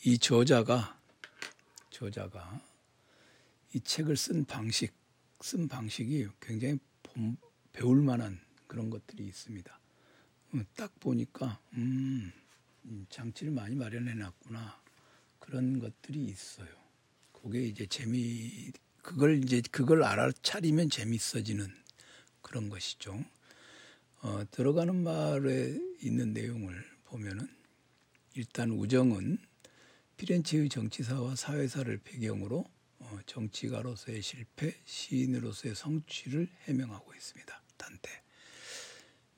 이 0.04 0.18
저자가 0.18 1.00
저자가 1.90 2.60
이 3.72 3.80
책을 3.80 4.16
쓴 4.16 4.44
방식 4.44 4.92
쓴 5.40 5.68
방식이 5.68 6.26
굉장히 6.40 6.78
배울 7.72 8.02
만한 8.02 8.40
그런 8.66 8.90
것들이 8.90 9.26
있습니다. 9.26 9.80
어, 10.52 10.60
딱 10.76 10.98
보니까 10.98 11.60
음, 11.74 12.32
장치를 13.08 13.52
많이 13.52 13.74
마련해 13.74 14.14
놨구나 14.14 14.80
그런 15.38 15.78
것들이 15.78 16.24
있어요. 16.24 16.68
그게 17.32 17.62
이제 17.62 17.86
재미 17.86 18.72
그걸 19.06 19.42
이제 19.44 19.62
그걸 19.70 20.02
알아차리면 20.02 20.90
재밌어지는 20.90 21.72
그런 22.42 22.68
것이죠. 22.68 23.24
어, 24.20 24.42
들어가는 24.50 25.04
말에 25.04 25.78
있는 26.02 26.32
내용을 26.32 26.84
보면은 27.04 27.48
일단 28.34 28.72
우정은 28.72 29.38
피렌체의 30.16 30.68
정치사와 30.68 31.36
사회사를 31.36 31.98
배경으로 31.98 32.64
어, 32.98 33.18
정치가로서의 33.26 34.22
실패, 34.22 34.74
시인으로서의 34.84 35.76
성취를 35.76 36.48
해명하고 36.64 37.14
있습니다. 37.14 37.62
단테. 37.76 38.10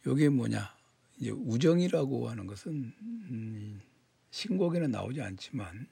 요게 0.07 0.31
뭐냐? 0.31 0.75
이제 1.19 1.31
우정이라고 1.31 2.31
하는 2.31 2.47
것은 2.47 2.73
음, 3.03 3.83
신곡에는 4.31 4.91
나오지 4.91 5.21
않지만 5.21 5.87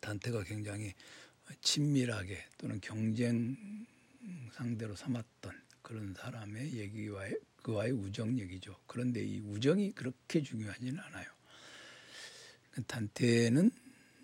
단테가 0.00 0.42
굉장히 0.44 0.94
친밀하게 1.60 2.38
또는 2.58 2.80
경쟁 2.80 3.56
상대로 4.52 4.94
삼았던 4.94 5.52
그런 5.82 6.14
사람의 6.14 6.74
얘기와의 6.74 7.38
그와의 7.62 7.92
우정 7.92 8.38
얘기죠. 8.38 8.76
그런데 8.86 9.22
이 9.22 9.40
우정이 9.40 9.92
그렇게 9.92 10.42
중요하지는 10.42 10.98
않아요. 10.98 11.26
단테는 12.86 13.70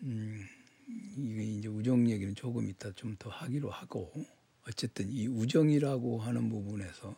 음, 0.02 0.46
이게 1.16 1.44
이제 1.44 1.68
우정 1.68 2.08
얘기는 2.08 2.34
조금 2.34 2.68
이따 2.68 2.90
좀 2.92 3.16
더 3.18 3.30
하기로 3.30 3.70
하고 3.70 4.12
어쨌든 4.68 5.10
이 5.10 5.26
우정이라고 5.26 6.20
하는 6.20 6.48
부분에서 6.48 7.16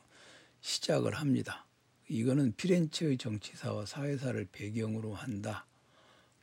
시작을 0.60 1.14
합니다. 1.14 1.66
이거는 2.08 2.54
피렌체의 2.56 3.18
정치사와 3.18 3.86
사회사를 3.86 4.48
배경으로 4.52 5.14
한다 5.14 5.66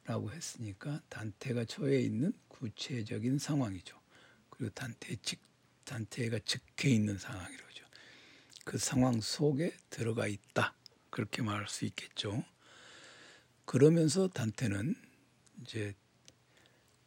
라고 0.06 0.32
했으니까 0.32 1.02
단테가 1.10 1.66
처해 1.66 2.00
있는 2.02 2.34
구체적인 2.48 3.40
상황이죠. 3.40 4.00
그리고 4.50 4.74
단테 4.74 5.16
직 5.18 5.42
단테가 5.84 6.40
즉해 6.40 6.90
있는 6.94 7.18
상황이로죠. 7.18 7.86
그 8.64 8.78
상황 8.78 9.22
속에 9.22 9.76
들어가 9.90 10.28
있다. 10.28 10.74
그렇게 11.10 11.42
말할 11.42 11.68
수 11.68 11.86
있겠죠. 11.86 12.44
그러면서 13.66 14.28
단테는 14.28 14.96
이제 15.62 15.94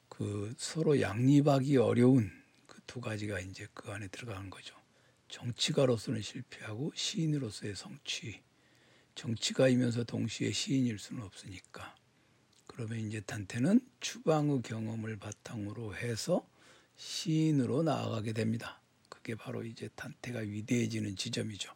그 0.09 0.55
서로 0.59 1.01
양립하기 1.01 1.77
어려운 1.77 2.31
그 2.67 2.79
두 2.89 3.01
가지가 3.03 3.39
이제 3.41 3.69
그 3.75 3.93
안에 3.93 4.09
들어가는 4.09 4.51
거죠. 4.51 4.75
정치가로서는 5.29 6.23
실패하고 6.23 6.91
시인으로서의 6.97 7.77
성취. 7.77 8.41
정치가이면서 9.15 10.05
동시에 10.05 10.51
시인일 10.51 10.99
수는 10.99 11.23
없으니까. 11.23 11.95
그러면 12.79 13.01
이제 13.01 13.21
단테는 13.21 13.81
추방의 13.99 14.63
경험을 14.63 15.17
바탕으로 15.17 15.97
해서 15.97 16.49
시인으로 16.95 17.83
나아가게 17.83 18.33
됩니다. 18.33 18.81
그게 19.09 19.35
바로 19.35 19.65
이제 19.65 19.89
단테가 19.97 20.39
위대해지는 20.39 21.17
지점이죠. 21.17 21.73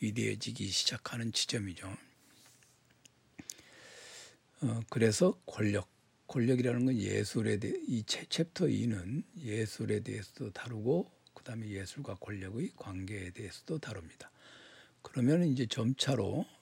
위대해지기 0.00 0.66
시작하는 0.66 1.30
지점이죠. 1.32 1.96
어, 4.62 4.80
그래서 4.90 5.40
권력, 5.46 5.88
권력이라는 6.26 6.86
건 6.86 6.96
예술에 6.96 7.58
대해 7.58 7.74
이 7.86 8.02
챕터 8.02 8.66
2는 8.66 9.22
예술에 9.38 10.00
대해서도 10.00 10.50
다루고 10.50 11.08
그다음에 11.34 11.68
예술과 11.68 12.16
권력의 12.16 12.72
관계에 12.74 13.30
대해서도 13.30 13.78
다룹니다. 13.78 14.32
그러면 15.02 15.44
이제 15.44 15.66
점차로 15.66 16.40
어, 16.40 16.61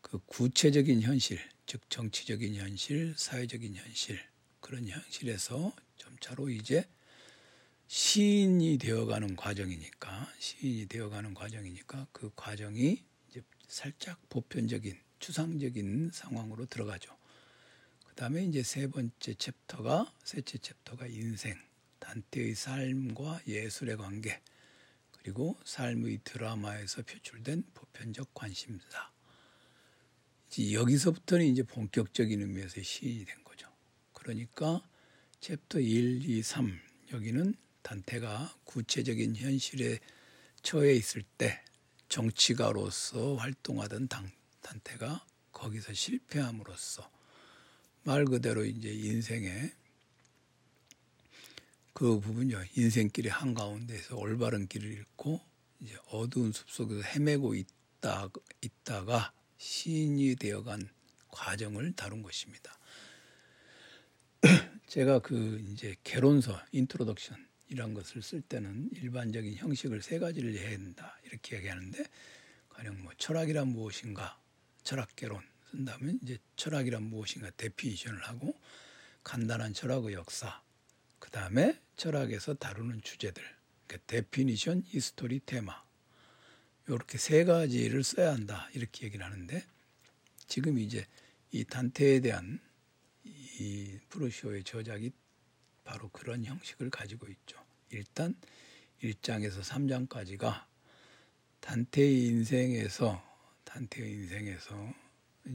그 0.00 0.18
구체적인 0.26 1.02
현실, 1.02 1.38
즉 1.66 1.88
정치적인 1.90 2.54
현실, 2.54 3.14
사회적인 3.16 3.74
현실 3.74 4.18
그런 4.60 4.86
현실에서 4.88 5.74
점차로 5.96 6.50
이제 6.50 6.88
시인이 7.86 8.78
되어가는 8.78 9.36
과정이니까 9.36 10.32
시인이 10.38 10.86
되어가는 10.86 11.34
과정이니까 11.34 12.06
그 12.12 12.30
과정이 12.36 13.02
이제 13.28 13.42
살짝 13.66 14.20
보편적인 14.28 14.98
추상적인 15.18 16.10
상황으로 16.12 16.66
들어가죠. 16.66 17.16
그 18.06 18.14
다음에 18.14 18.44
이제 18.44 18.62
세 18.62 18.86
번째 18.88 19.34
chapter가 19.34 20.12
셋째 20.24 20.58
챕터가 20.58 21.06
인생 21.06 21.58
단테의 21.98 22.54
삶과 22.54 23.40
예술의 23.46 23.96
관계 23.96 24.40
그리고 25.12 25.58
삶의 25.64 26.20
드라마에서 26.24 27.02
표출된 27.02 27.64
보편적 27.74 28.32
관심사 28.34 29.10
여기서부터는 30.56 31.46
이제 31.46 31.62
본격적인 31.62 32.40
의미에서 32.40 32.82
시인이 32.82 33.24
된 33.24 33.44
거죠. 33.44 33.68
그러니까 34.12 34.82
챕터 35.40 35.80
1, 35.80 36.28
2, 36.28 36.42
3 36.42 36.78
여기는 37.12 37.54
단테가 37.82 38.54
구체적인 38.64 39.36
현실에 39.36 39.98
처해 40.62 40.94
있을 40.94 41.22
때 41.22 41.62
정치가로서 42.08 43.36
활동하던 43.36 44.08
당, 44.08 44.30
단테가 44.62 45.24
거기서 45.52 45.92
실패함으로써 45.92 47.10
말 48.02 48.24
그대로 48.24 48.64
이제 48.64 48.90
인생의 48.90 49.72
그 51.92 52.20
부분이요. 52.20 52.62
인생길의 52.76 53.32
한가운데서 53.32 54.16
올바른 54.16 54.68
길을 54.68 54.90
잃고 54.92 55.40
이제 55.80 55.96
어두운 56.10 56.52
숲속에서 56.52 57.02
헤매고 57.02 57.54
있다, 57.54 58.28
있다가 58.60 59.32
시인이 59.58 60.36
되어간 60.36 60.88
과정을 61.28 61.92
다룬 61.92 62.22
것입니다. 62.22 62.78
제가 64.86 65.18
그 65.18 65.62
이제 65.70 65.94
개론서 66.04 66.58
introduction 66.72 67.46
이런 67.68 67.92
것을 67.92 68.22
쓸 68.22 68.40
때는 68.40 68.90
일반적인 68.94 69.56
형식을 69.56 70.00
세 70.00 70.18
가지를 70.18 70.56
해야 70.56 70.70
한다 70.70 71.18
이렇게 71.24 71.56
얘기하는데 71.56 72.04
가령 72.70 73.02
뭐 73.02 73.12
철학이란 73.18 73.68
무엇인가 73.68 74.40
철학 74.82 75.14
개론 75.16 75.42
쓴다면 75.70 76.20
이제 76.22 76.38
철학이란 76.56 77.02
무엇인가 77.02 77.50
definition을 77.56 78.22
하고 78.22 78.58
간단한 79.24 79.74
철학의 79.74 80.14
역사 80.14 80.62
그 81.18 81.30
다음에 81.30 81.78
철학에서 81.96 82.54
다루는 82.54 83.02
주제들 83.02 83.42
그러니까 83.86 84.06
definition, 84.06 84.84
history, 84.86 85.40
테마 85.44 85.87
이렇게 86.88 87.18
세 87.18 87.44
가지를 87.44 88.02
써야 88.02 88.32
한다 88.32 88.68
이렇게 88.72 89.06
얘기를 89.06 89.24
하는데 89.24 89.62
지금 90.46 90.78
이제 90.78 91.06
이 91.50 91.64
단테에 91.64 92.20
대한 92.20 92.60
이 93.24 93.98
프루쇼의 94.08 94.64
저작이 94.64 95.10
바로 95.84 96.08
그런 96.10 96.44
형식을 96.44 96.90
가지고 96.90 97.28
있죠. 97.28 97.58
일단 97.90 98.34
1장에서 99.02 99.62
3장까지가 99.62 100.66
단테의 101.60 102.26
인생에서 102.26 103.22
단테의 103.64 104.10
인생에서 104.12 104.94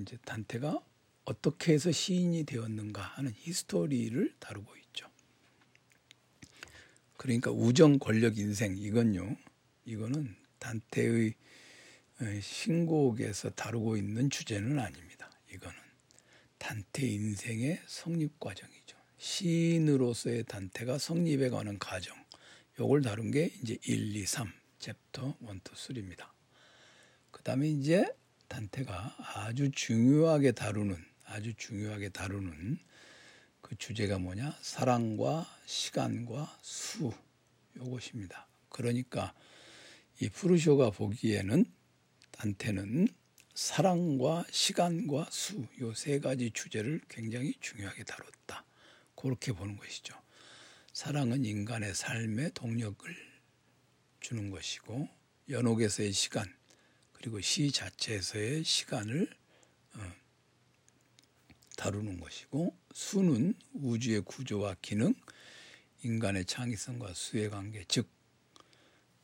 이제 0.01 0.17
단테가 0.25 0.79
어떻게 1.25 1.73
해서 1.73 1.91
시인이 1.91 2.43
되었는가 2.43 3.01
하는 3.01 3.31
히스토리를 3.35 4.35
다루고 4.39 4.75
있죠. 4.77 5.09
그러니까 7.17 7.51
우정 7.51 7.99
권력 7.99 8.37
인생 8.37 8.77
이건요. 8.77 9.37
이거는 9.85 10.42
단테의 10.63 11.34
신곡에서 12.41 13.49
다루고 13.49 13.97
있는 13.97 14.30
주제는 14.30 14.80
아닙니다. 14.80 15.30
이거는 15.54 15.78
단테 16.58 17.06
인생의 17.08 17.82
성립 17.86 18.39
과정이죠. 18.39 18.97
시인으로서의 19.17 20.45
단테가 20.45 20.97
성립해 20.97 21.49
가는 21.49 21.78
과정. 21.80 22.15
요걸 22.80 23.02
다룬 23.02 23.30
게 23.32 23.52
이제 23.62 23.78
1, 23.84 24.15
2, 24.15 24.26
3 24.26 24.52
챕터 24.80 25.36
1, 25.41 25.47
2, 25.49 25.60
3입니다. 25.60 26.30
그다음에 27.32 27.67
이제 27.67 28.08
단테가 28.47 29.15
아주 29.36 29.69
중요하게 29.71 30.54
다루는 30.54 30.95
아주 31.26 31.54
중요하게 31.56 32.10
다루는 32.10 32.78
그 33.62 33.76
주제가 33.76 34.17
뭐냐? 34.17 34.58
사랑과 34.62 35.45
시간과 35.65 36.58
수 36.62 37.13
요것입니다. 37.78 38.47
그러니까 38.69 39.34
이 40.19 40.30
프루쇼가 40.30 40.91
보기에는 40.91 41.65
단테는 42.32 43.08
사랑과 43.54 44.45
시간과 44.52 45.28
수 45.32 45.67
요 45.80 45.93
세 45.93 46.19
가지 46.19 46.49
주제를 46.52 47.02
굉장히 47.08 47.54
중요하게 47.60 48.04
다뤘다. 48.04 48.65
그렇게 49.15 49.52
보는 49.52 49.78
것이죠. 49.78 50.15
사랑은 50.93 51.45
인간의 51.45 51.93
삶의 51.93 52.52
동력을 52.54 53.15
주는 54.19 54.49
것이고 54.49 55.08
연옥에서의 55.49 56.12
시간 56.13 56.45
그리고 57.13 57.39
시 57.41 57.71
자체에서의 57.71 58.63
시간을 58.63 59.30
어, 59.95 60.12
다루는 61.78 62.19
것이고 62.19 62.76
수는 62.93 63.54
우주의 63.73 64.21
구조와 64.21 64.76
기능, 64.82 65.13
인간의 66.04 66.45
창의성과 66.45 67.13
수의 67.13 67.49
관계, 67.49 67.84
즉 67.88 68.08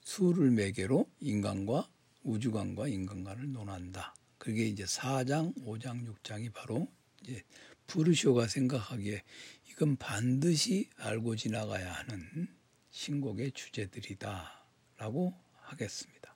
수를 0.10 0.50
매개로 0.50 1.08
인간과 1.20 1.88
우주관과 2.24 2.88
인간관을 2.88 3.52
논한다. 3.52 4.16
그게 4.40 4.66
이제 4.66 4.84
4장, 4.84 5.56
5장, 5.64 6.04
6장이 6.04 6.52
바로 6.52 6.88
이제 7.22 7.44
프루쇼가 7.86 8.48
생각하기에 8.48 9.22
이건 9.70 9.98
반드시 9.98 10.90
알고 10.98 11.36
지나가야 11.36 11.94
하는 11.94 12.48
신곡의 12.90 13.52
주제들이다라고 13.52 15.36
하겠습니다. 15.62 16.36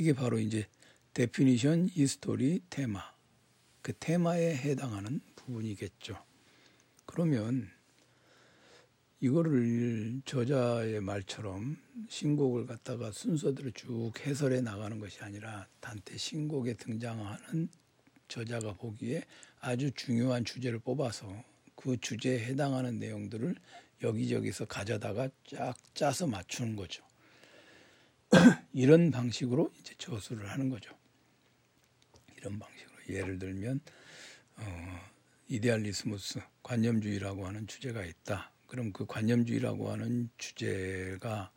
이게 0.00 0.12
바로 0.12 0.40
이제 0.40 0.66
definition, 1.14 1.90
history, 1.92 2.62
테마 2.68 3.00
그 3.80 3.92
테마에 3.92 4.56
해당하는 4.56 5.20
부분이겠죠. 5.36 6.20
그러면 7.06 7.70
이거를 9.20 10.22
저자의 10.24 11.00
말처럼 11.00 11.76
신곡을 12.08 12.66
갖다가 12.66 13.10
순서대로 13.10 13.70
쭉 13.72 14.12
해설해 14.20 14.60
나가는 14.60 14.98
것이 15.00 15.20
아니라 15.20 15.66
단테 15.80 16.16
신곡에 16.16 16.74
등장하는 16.74 17.68
저자가 18.28 18.74
보기에 18.74 19.24
아주 19.60 19.90
중요한 19.92 20.44
주제를 20.44 20.78
뽑아서 20.78 21.44
그 21.74 21.96
주제에 22.00 22.38
해당하는 22.44 22.98
내용들을 23.00 23.56
여기저기서 24.02 24.66
가져다가 24.66 25.28
쫙 25.46 25.74
짜서 25.94 26.28
맞추는 26.28 26.76
거죠. 26.76 27.02
이런 28.72 29.10
방식으로 29.10 29.72
이제 29.80 29.94
저수를 29.98 30.48
하는 30.48 30.68
거죠. 30.68 30.96
이런 32.36 32.58
방식으로 32.60 32.96
예를 33.08 33.38
들면 33.40 33.80
어, 34.56 35.00
이데알리스무스 35.48 36.40
관념주의라고 36.62 37.46
하는 37.46 37.66
주제가 37.66 38.04
있다. 38.04 38.52
그럼 38.68 38.92
그 38.92 39.06
관념주의라고 39.06 39.90
하는 39.90 40.30
주제가 40.38 41.50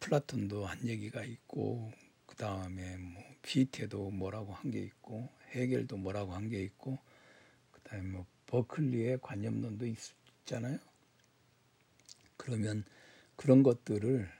플라톤도 0.00 0.64
한 0.64 0.86
얘기가 0.86 1.24
있고 1.24 1.92
그 2.26 2.36
다음에 2.36 2.96
뭐 2.96 3.22
피테도 3.42 4.10
뭐라고 4.10 4.54
한 4.54 4.70
게 4.70 4.80
있고 4.80 5.28
해겔도 5.50 5.96
뭐라고 5.98 6.32
한 6.32 6.48
게 6.48 6.62
있고 6.62 6.98
그 7.72 7.80
다음에 7.82 8.08
뭐 8.08 8.26
버클리의 8.46 9.18
관념론도 9.20 9.86
있잖아요. 9.86 10.78
그러면 12.36 12.84
그런 13.36 13.62
것들을 13.62 14.30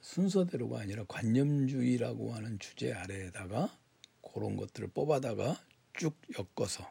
순서대로가 0.00 0.80
아니라 0.80 1.04
관념주의라고 1.04 2.32
하는 2.34 2.58
주제 2.58 2.92
아래에다가 2.92 3.76
그런 4.32 4.56
것들을 4.56 4.88
뽑아다가 4.88 5.60
쭉 5.94 6.16
엮어서 6.38 6.90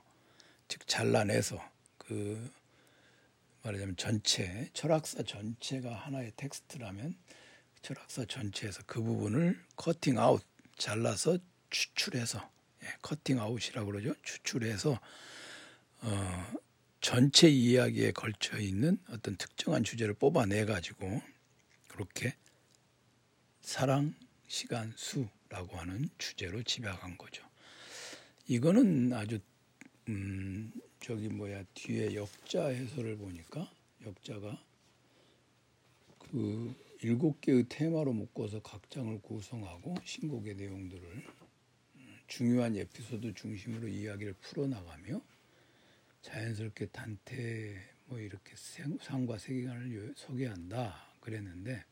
즉 0.67 0.85
잘라내서 0.87 1.59
그 1.97 2.51
말하자면 3.63 3.95
전체 3.95 4.69
철학사 4.73 5.23
전체가 5.23 5.93
하나의 5.93 6.31
텍스트라면 6.35 7.15
철학사 7.81 8.25
전체에서 8.25 8.81
그 8.85 9.01
부분을 9.01 9.59
cutting 9.75 10.19
out 10.19 10.43
잘라서 10.77 11.37
추출해서 11.69 12.49
예, 12.83 12.87
cutting 13.01 13.39
out이라고 13.39 13.91
그러죠. 13.91 14.13
추출해서 14.23 14.99
어, 16.01 16.53
전체 16.99 17.47
이야기에 17.47 18.11
걸쳐 18.11 18.57
있는 18.57 18.97
어떤 19.09 19.35
특정한 19.35 19.83
주제를 19.83 20.15
뽑아내 20.15 20.65
가지고 20.65 21.21
그렇게 21.87 22.35
사랑, 23.61 24.15
시간, 24.47 24.91
수라고 24.95 25.77
하는 25.77 26.09
주제로 26.17 26.63
집약한 26.63 27.17
거죠. 27.17 27.43
이거는 28.47 29.13
아주 29.13 29.39
음, 30.09 30.71
저기 31.01 31.29
뭐야 31.29 31.63
뒤에 31.73 32.13
역자 32.13 32.67
해설을 32.67 33.17
보니까 33.17 33.69
역자가 34.05 34.63
그 36.19 36.75
일곱 37.01 37.41
개의 37.41 37.65
테마로 37.67 38.13
묶어서 38.13 38.61
각 38.61 38.87
장을 38.89 39.19
구성하고 39.21 39.95
신곡의 40.05 40.55
내용들을 40.55 41.25
중요한 42.27 42.77
에피소드 42.77 43.33
중심으로 43.33 43.87
이야기를 43.87 44.33
풀어나가며 44.33 45.21
자연스럽게 46.21 46.85
단테 46.87 47.81
뭐 48.05 48.19
이렇게 48.19 48.55
상과 49.01 49.39
세계관을 49.39 50.13
소개한다 50.15 50.95
그랬는데 51.19 51.83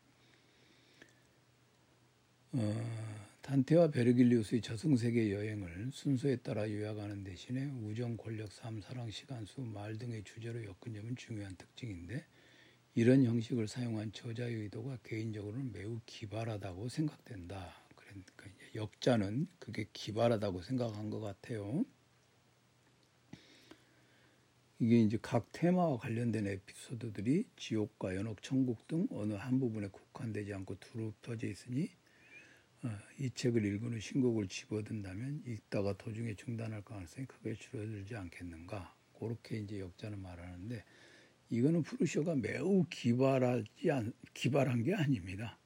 어, 2.52 3.29
단테와 3.50 3.90
베르길리우스의 3.90 4.62
저승세계 4.62 5.32
여행을 5.34 5.90
순서에 5.92 6.36
따라 6.36 6.70
요약하는 6.70 7.24
대신에 7.24 7.66
우정, 7.82 8.16
권력, 8.16 8.52
삶, 8.52 8.80
사랑, 8.80 9.10
시간, 9.10 9.44
수, 9.48 9.62
말 9.62 9.98
등의 9.98 10.24
주제로 10.24 10.64
엮은 10.64 10.94
점은 10.94 11.16
중요한 11.16 11.56
특징인데 11.56 12.24
이런 12.94 13.24
형식을 13.24 13.68
사용한 13.68 14.12
저자의 14.12 14.54
의도가 14.54 15.00
개인적으로는 15.04 15.72
매우 15.72 16.00
기발하다고 16.06 16.90
생각된다. 16.90 17.74
그러니까 17.96 18.46
역자는 18.76 19.48
그게 19.58 19.88
기발하다고 19.94 20.62
생각한 20.62 21.10
것 21.10 21.20
같아요. 21.20 21.86
이게 24.78 25.02
이제 25.02 25.18
각 25.20 25.52
테마와 25.54 25.98
관련된 25.98 26.46
에피소드들이 26.46 27.46
지옥과 27.56 28.16
연옥, 28.16 28.44
천국 28.44 28.88
등 28.88 29.08
어느 29.10 29.34
한 29.34 29.60
부분에 29.60 29.88
국한되지 29.88 30.54
않고 30.54 30.78
두루 30.80 31.14
펴져 31.24 31.48
있으니 31.48 31.90
어, 31.90 31.99
이 33.20 33.30
책을 33.32 33.66
읽은 33.66 33.94
후 33.94 34.00
신곡을 34.00 34.48
집어든다면 34.48 35.44
읽다가 35.46 35.94
도중에 35.98 36.36
중단할 36.36 36.82
가능성이 36.84 37.28
크게 37.28 37.56
줄어들지 37.56 38.16
않겠는가 38.16 38.96
그렇게 39.20 39.58
이제 39.58 39.80
역자는 39.80 40.22
말하는데 40.22 40.84
이거는 41.50 41.84
프루쇼가 41.84 42.36
매우 42.36 42.86
기발하지 42.90 43.92
않, 43.92 44.14
기발한 44.34 44.84
게 44.84 44.94
아닙니다. 44.94 45.58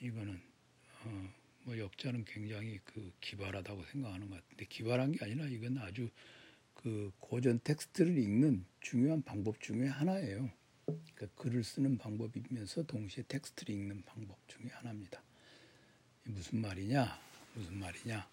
이거는 0.00 0.40
어, 1.04 1.32
뭐 1.64 1.78
역자는 1.78 2.24
굉장히 2.24 2.78
그 2.84 3.12
기발하다고 3.20 3.84
생각하는 3.86 4.28
것 4.28 4.36
같은데 4.36 4.66
기발한 4.66 5.12
게 5.12 5.24
아니라 5.24 5.46
이건 5.46 5.78
아주 5.78 6.08
그 6.74 7.10
고전 7.18 7.58
텍스트를 7.64 8.16
읽는 8.16 8.64
중요한 8.80 9.22
방법 9.22 9.60
중에 9.60 9.86
하나예요. 9.86 10.50
그러니까 10.86 11.26
글을 11.34 11.64
쓰는 11.64 11.98
방법이면서 11.98 12.84
동시에 12.84 13.24
텍스트를 13.26 13.74
읽는 13.74 14.02
방법 14.04 14.38
중에 14.46 14.68
하나입니다. 14.70 15.22
무슨 16.28 16.60
말이냐? 16.60 17.18
무슨 17.54 17.78
말이냐? 17.78 18.28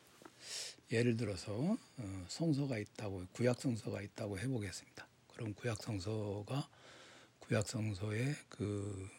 예를 0.92 1.16
들어서 1.16 1.78
어, 1.98 2.26
성서가 2.28 2.78
있다고 2.78 3.26
구약 3.32 3.62
성서가 3.62 4.02
있다고 4.02 4.38
해보겠습니다. 4.38 5.08
그럼 5.34 5.54
구약 5.54 5.82
성서가 5.82 6.70
구약 7.40 7.66
성서의 7.66 8.36
그 8.50 9.10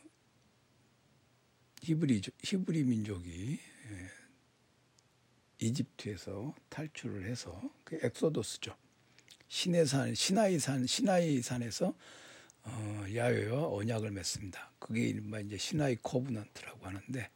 히브리 1.82 2.20
히브리 2.42 2.84
민족이 2.84 3.58
예, 3.90 4.10
이집트에서 5.58 6.54
탈출을 6.68 7.26
해서 7.26 7.58
그 7.82 7.98
Exodus죠. 8.02 8.76
시내산 9.48 10.14
시나이산 10.14 10.86
시나이산에서 10.86 11.94
어, 12.64 13.04
야훼와 13.14 13.68
언약을 13.68 14.10
맺습니다. 14.10 14.70
그게 14.78 15.18
이제 15.44 15.56
Sinai 15.56 15.96
covenant라고 16.02 16.84
하는데 16.84 17.30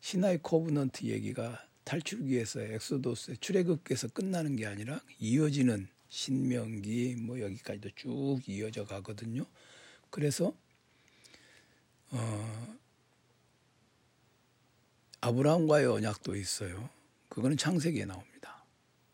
Sinai 0.00 0.38
covenant 0.38 1.06
얘기가 1.06 1.66
탈출기에서 1.84 2.60
Exodus의 2.62 3.38
출애굽기에서 3.38 4.08
끝나는 4.08 4.56
게 4.56 4.66
아니라 4.66 5.00
이어지는 5.20 5.88
신명기 6.08 7.16
뭐 7.20 7.40
여기까지도 7.40 7.90
쭉 7.94 8.40
이어져 8.46 8.84
가거든요. 8.84 9.46
그래서 10.10 10.54
어, 12.10 12.76
아브라함과의 15.20 15.86
언약도 15.86 16.36
있어요. 16.36 16.88
그거는 17.28 17.56
창세기에 17.56 18.04
나옵니다. 18.04 18.64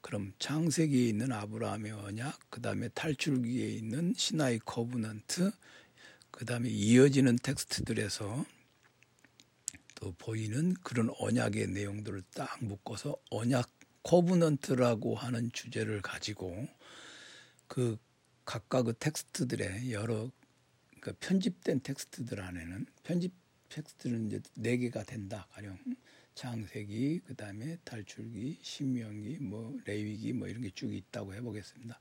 그럼 0.00 0.32
창세기에 0.38 1.08
있는 1.08 1.32
아브라함의 1.32 1.92
언약, 1.92 2.38
그 2.50 2.60
다음에 2.60 2.88
탈출기에 2.88 3.68
있는 3.68 4.12
Sinai 4.16 4.58
covenant, 4.58 5.52
그 6.30 6.44
다음에 6.44 6.68
이어지는 6.68 7.36
텍스트들에서 7.36 8.44
또 10.02 10.12
보이는 10.18 10.74
그런 10.82 11.10
언약의 11.16 11.68
내용들을 11.68 12.24
딱 12.34 12.58
묶어서 12.64 13.16
언약 13.30 13.70
covenant라고 14.02 15.14
하는 15.14 15.52
주제를 15.52 16.02
가지고 16.02 16.66
그 17.68 17.96
각각 18.44 18.82
그 18.82 18.94
텍스트들의 18.94 19.92
여러 19.92 20.28
그러니까 21.00 21.12
편집된 21.24 21.82
텍스트들 21.82 22.40
안에는 22.40 22.86
편집 23.04 23.32
텍스트는 23.68 24.26
이제 24.26 24.40
네 24.56 24.76
개가 24.76 25.04
된다 25.04 25.46
가령 25.52 25.78
창세기 26.34 27.20
그다음에 27.20 27.78
탈출기 27.84 28.58
신명기 28.60 29.38
뭐 29.38 29.78
레위기 29.84 30.32
뭐 30.32 30.48
이런 30.48 30.62
게 30.62 30.70
쭉 30.74 30.92
있다고 30.92 31.32
해보겠습니다. 31.34 31.96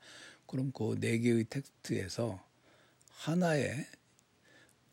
그럼 0.48 0.72
그 0.72 0.96
네 1.00 1.20
개의 1.20 1.44
텍스트에서 1.44 2.44
하나의 3.12 3.86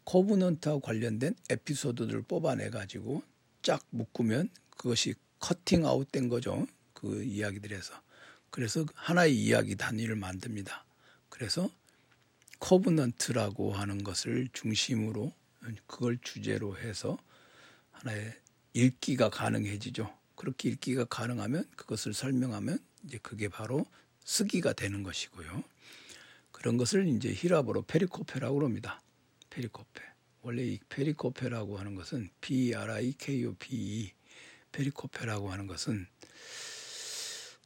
covenant와 0.08 0.80
관련된 0.80 1.34
에피소드들을 1.50 2.22
뽑아내 2.22 2.70
가지고 2.70 3.22
쫙 3.60 3.84
묶으면 3.90 4.48
그것이 4.70 5.14
cutting 5.38 5.84
out된 5.84 6.30
거죠. 6.30 6.66
그 6.94 7.22
이야기들에서 7.22 7.92
그래서 8.48 8.86
하나의 8.94 9.36
이야기 9.36 9.76
단위를 9.76 10.16
만듭니다. 10.16 10.86
그래서 11.28 11.70
covenant라고 12.58 13.72
하는 13.72 14.02
것을 14.02 14.48
중심으로 14.54 15.30
그걸 15.86 16.16
주제로 16.22 16.78
해서 16.78 17.18
하나의 17.90 18.34
읽기가 18.72 19.28
가능해지죠. 19.28 20.10
그렇게 20.36 20.70
읽기가 20.70 21.04
가능하면 21.04 21.68
그것을 21.76 22.14
설명하면 22.14 22.78
이제 23.04 23.18
그게 23.18 23.48
바로 23.48 23.84
쓰기가 24.24 24.72
되는 24.72 25.02
것이고요. 25.02 25.62
그런 26.50 26.78
것을 26.78 27.06
이제 27.08 27.30
희랍어로 27.30 27.82
perikope라고 27.82 28.64
합니다. 28.64 29.02
perikope. 29.50 30.02
원래 30.42 30.62
이 30.62 30.78
perikope라고 30.88 31.78
하는 31.78 31.94
것은 31.94 32.30
P 32.40 32.74
R 32.74 32.92
I 32.92 33.14
K 33.18 33.44
O 33.46 33.54
P 33.54 33.76
E 33.76 34.12
페리코페라고 34.72 35.50
하는 35.50 35.66
것은 35.66 36.06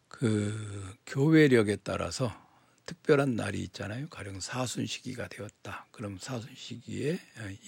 그 0.09 0.97
교회력에 1.07 1.77
따라서 1.77 2.33
특별한 2.87 3.37
날이 3.37 3.63
있잖아요. 3.65 4.09
가령 4.09 4.41
사순시기가 4.41 5.29
되었다. 5.29 5.87
그럼 5.93 6.19
사순시기에 6.19 7.19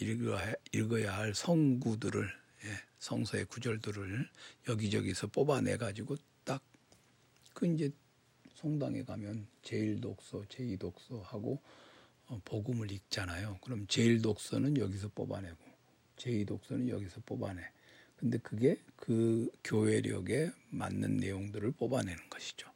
읽어야, 0.00 0.55
읽어야 0.72 1.16
할 1.16 1.35
성구들을 1.35 2.29
예, 2.64 2.68
성서의 2.98 3.44
구절들을 3.46 4.29
여기저기서 4.68 5.29
뽑아내 5.29 5.77
가지고 5.77 6.16
딱 6.44 6.62
그 7.55 7.66
이제 7.66 7.90
성당에 8.57 9.05
가면 9.05 9.46
제일 9.62 10.00
독서, 10.00 10.44
제이 10.48 10.77
독서 10.77 11.20
하고 11.22 11.53
어, 11.55 11.84
복음을 12.45 12.91
읽잖아요. 12.91 13.59
그럼 13.63 13.87
제일 13.89 14.23
독서는 14.23 14.77
여기서 14.79 15.09
뽑아내고 15.15 15.57
제이 16.17 16.45
독서는 16.45 16.89
여기서 16.89 17.21
뽑아내. 17.27 17.63
근데 18.17 18.39
그게 18.39 18.81
그 18.97 19.51
교회력에 19.65 20.51
맞는 20.71 21.19
내용들을 21.19 21.73
뽑아내는 21.73 22.31
것이죠. 22.31 22.71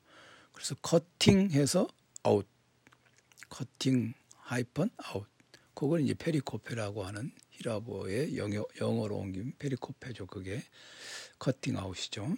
그래서 0.53 0.75
cutting해서 0.77 1.88
out, 2.23 2.47
cutting 3.49 4.14
hyphen 4.37 4.91
out. 4.97 5.27
그걸 5.75 6.01
이제 6.01 6.15
perikope라고 6.14 7.05
하는 7.05 7.31
희랍어의 7.51 8.37
영어, 8.37 8.65
영어로 8.81 9.17
옮긴 9.17 9.55
perikope죠. 9.59 10.27
그게 10.27 10.63
cutting 11.38 11.79
out이죠. 11.79 12.35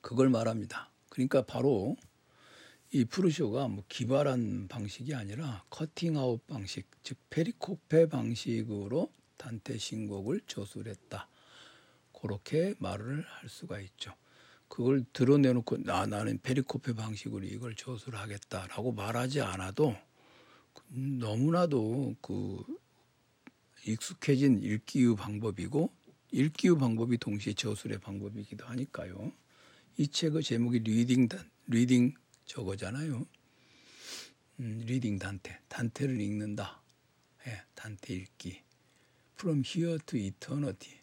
그걸 0.00 0.30
말합니다. 0.30 0.90
그러니까 1.10 1.44
바로 1.44 1.96
이 2.94 3.04
프루 3.04 3.35
쇼가 3.35 3.66
뭐 3.66 3.82
기발한 3.88 4.68
방식이 4.68 5.16
아니라 5.16 5.64
cutting 5.68 6.16
out 6.16 6.46
방식, 6.46 6.86
즉 7.02 7.18
perikope 7.28 8.08
방식으로 8.08 9.12
단테 9.36 9.78
신곡을 9.78 10.42
저술했다. 10.46 11.28
그렇게 12.12 12.76
말을 12.78 13.24
할 13.26 13.48
수가 13.48 13.80
있죠. 13.80 14.14
그걸 14.68 15.04
드러내놓고 15.12 15.82
나 15.82 16.06
나는 16.06 16.38
perikope 16.40 16.92
방식으로 16.92 17.44
이걸 17.44 17.74
저술하겠다라고 17.74 18.92
말하지 18.92 19.40
않아도 19.40 19.96
너무나도 20.88 22.14
그 22.20 22.62
익숙해진 23.88 24.62
읽기의 24.62 25.16
방법이고 25.16 25.90
읽기의 26.30 26.78
방법이 26.78 27.18
동시에 27.18 27.54
저술의 27.54 27.98
방법이기도 27.98 28.64
하니까요. 28.66 29.32
이 29.96 30.06
책의 30.06 30.44
제목이 30.44 30.78
Reading 30.78 31.26
Dan- 31.26 31.50
Reading 31.66 32.14
저거잖아요. 32.46 33.26
음, 34.60 34.82
Reading 34.86 35.18
Dante 35.18 35.60
단테를 35.68 36.20
읽는다. 36.20 36.82
예, 37.46 37.62
단테 37.74 38.14
읽기. 38.14 38.62
From 39.34 39.62
here 39.66 39.98
to 40.06 40.18
eternity. 40.18 41.00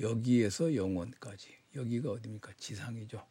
여기에서 0.00 0.74
영원까지. 0.74 1.48
여기가 1.74 2.10
어디입니까? 2.10 2.52
지상이죠. 2.58 3.26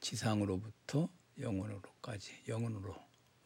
지상으로부터 0.00 1.08
영원으로까지. 1.38 2.32
영원으로. 2.48 2.96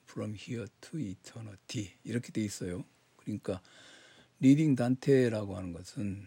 From 0.08 0.34
here 0.34 0.66
to 0.80 1.00
eternity. 1.00 1.94
이렇게 2.04 2.30
돼 2.32 2.42
있어요. 2.42 2.84
그러니까 3.16 3.60
Reading 4.40 4.76
Dante라고 4.76 5.56
하는 5.56 5.72
것은 5.72 6.26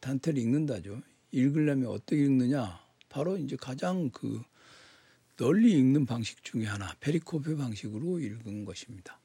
단테를 0.00 0.40
읽는다죠. 0.40 1.02
읽으려면 1.32 1.88
어떻게 1.88 2.24
읽느냐? 2.24 2.80
바로 3.08 3.36
이제 3.36 3.56
가장 3.56 4.10
그 4.10 4.42
널리 5.36 5.72
읽는 5.78 6.06
방식 6.06 6.42
중에 6.44 6.64
하나, 6.66 6.94
perikope 7.00 7.56
방식으로 7.56 8.20
읽은 8.20 8.64
것입니다. 8.64 9.20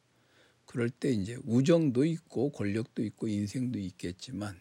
그럴 0.66 0.90
때 0.90 1.10
이제 1.12 1.38
우정도 1.44 2.06
있고 2.06 2.52
권력도 2.52 3.04
있고 3.04 3.28
인생도 3.28 3.80
있겠지만 3.80 4.60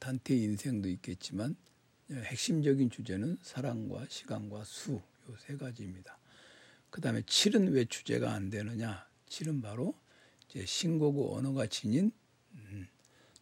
단테의 0.00 0.42
인생도 0.42 0.88
있겠지만 0.88 1.56
핵심적인 2.10 2.90
주제는 2.90 3.38
사랑과 3.42 4.06
시간과 4.08 4.64
수 4.64 4.92
요 5.28 5.36
세 5.40 5.56
가지입니다. 5.56 6.18
그 6.90 7.00
다음에 7.00 7.20
7은 7.22 7.72
왜 7.72 7.84
주제가 7.84 8.32
안 8.32 8.48
되느냐? 8.50 9.06
7은 9.28 9.62
바로 9.62 9.94
이제 10.48 10.64
신고고 10.64 11.36
언어가 11.36 11.66
지닌 11.66 12.12
음, 12.54 12.86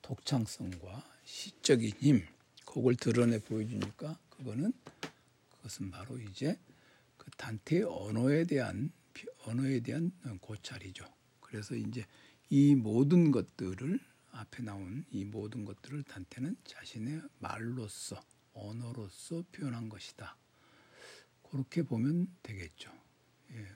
독창성과 0.02 1.04
시적인 1.24 1.92
힘, 2.00 2.26
그걸 2.64 2.96
드러내 2.96 3.38
보여주니까 3.38 4.18
그거는 4.30 4.72
그것은 5.50 5.90
바로 5.90 6.18
이제 6.18 6.58
그 6.66 6.73
단테의 7.36 7.84
언어에 7.84 8.44
대한 8.44 8.92
언어에 9.44 9.80
대한 9.80 10.10
고찰이죠. 10.40 11.04
그래서 11.40 11.74
이제 11.74 12.04
이 12.50 12.74
모든 12.74 13.30
것들을 13.30 14.00
앞에 14.32 14.62
나온 14.62 15.04
이 15.10 15.24
모든 15.24 15.64
것들을 15.64 16.02
단테는 16.02 16.56
자신의 16.64 17.22
말로써 17.38 18.20
언어로서 18.52 19.44
표현한 19.52 19.88
것이다. 19.88 20.36
그렇게 21.42 21.82
보면 21.82 22.26
되겠죠. 22.42 22.90
예, 23.52 23.66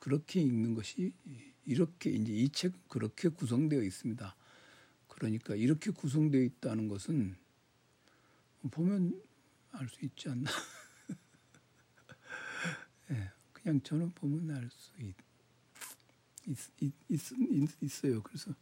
그렇게 0.00 0.42
읽는 0.42 0.74
것이 0.74 1.12
이렇게 1.64 2.10
이제 2.10 2.32
이 2.32 2.48
책은 2.50 2.78
그렇게 2.88 3.28
구성되어 3.28 3.82
있습니다. 3.82 4.36
그러니까 5.08 5.54
이렇게 5.54 5.90
구성되어 5.90 6.42
있다는 6.42 6.88
것은 6.88 7.36
보면 8.70 9.22
알 9.72 9.88
수 9.88 10.04
있지 10.04 10.28
않나. 10.28 10.50
예, 13.62 13.70
그냥 13.70 13.80
저는 13.82 14.12
보면 14.12 14.56
알수 14.56 14.92
있, 15.00 15.14
있, 16.80 16.92
있, 17.08 17.70
있, 17.80 18.04
어요 18.04 18.22
그래서 18.22 18.52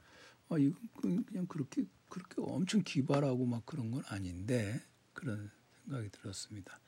아, 0.49 0.59
이건 0.59 1.25
그냥 1.25 1.47
그렇게 1.47 1.85
그렇게 2.09 2.35
엄청 2.39 2.83
기발하고 2.83 3.47
막 3.47 3.65
그런 3.65 3.91
건 3.91 4.03
아닌데 4.09 4.83
그런 5.15 5.51
생각이 5.85 6.11
들었습니다. 6.11 6.79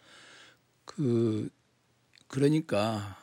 그 0.84 1.48
그러니까 2.26 3.16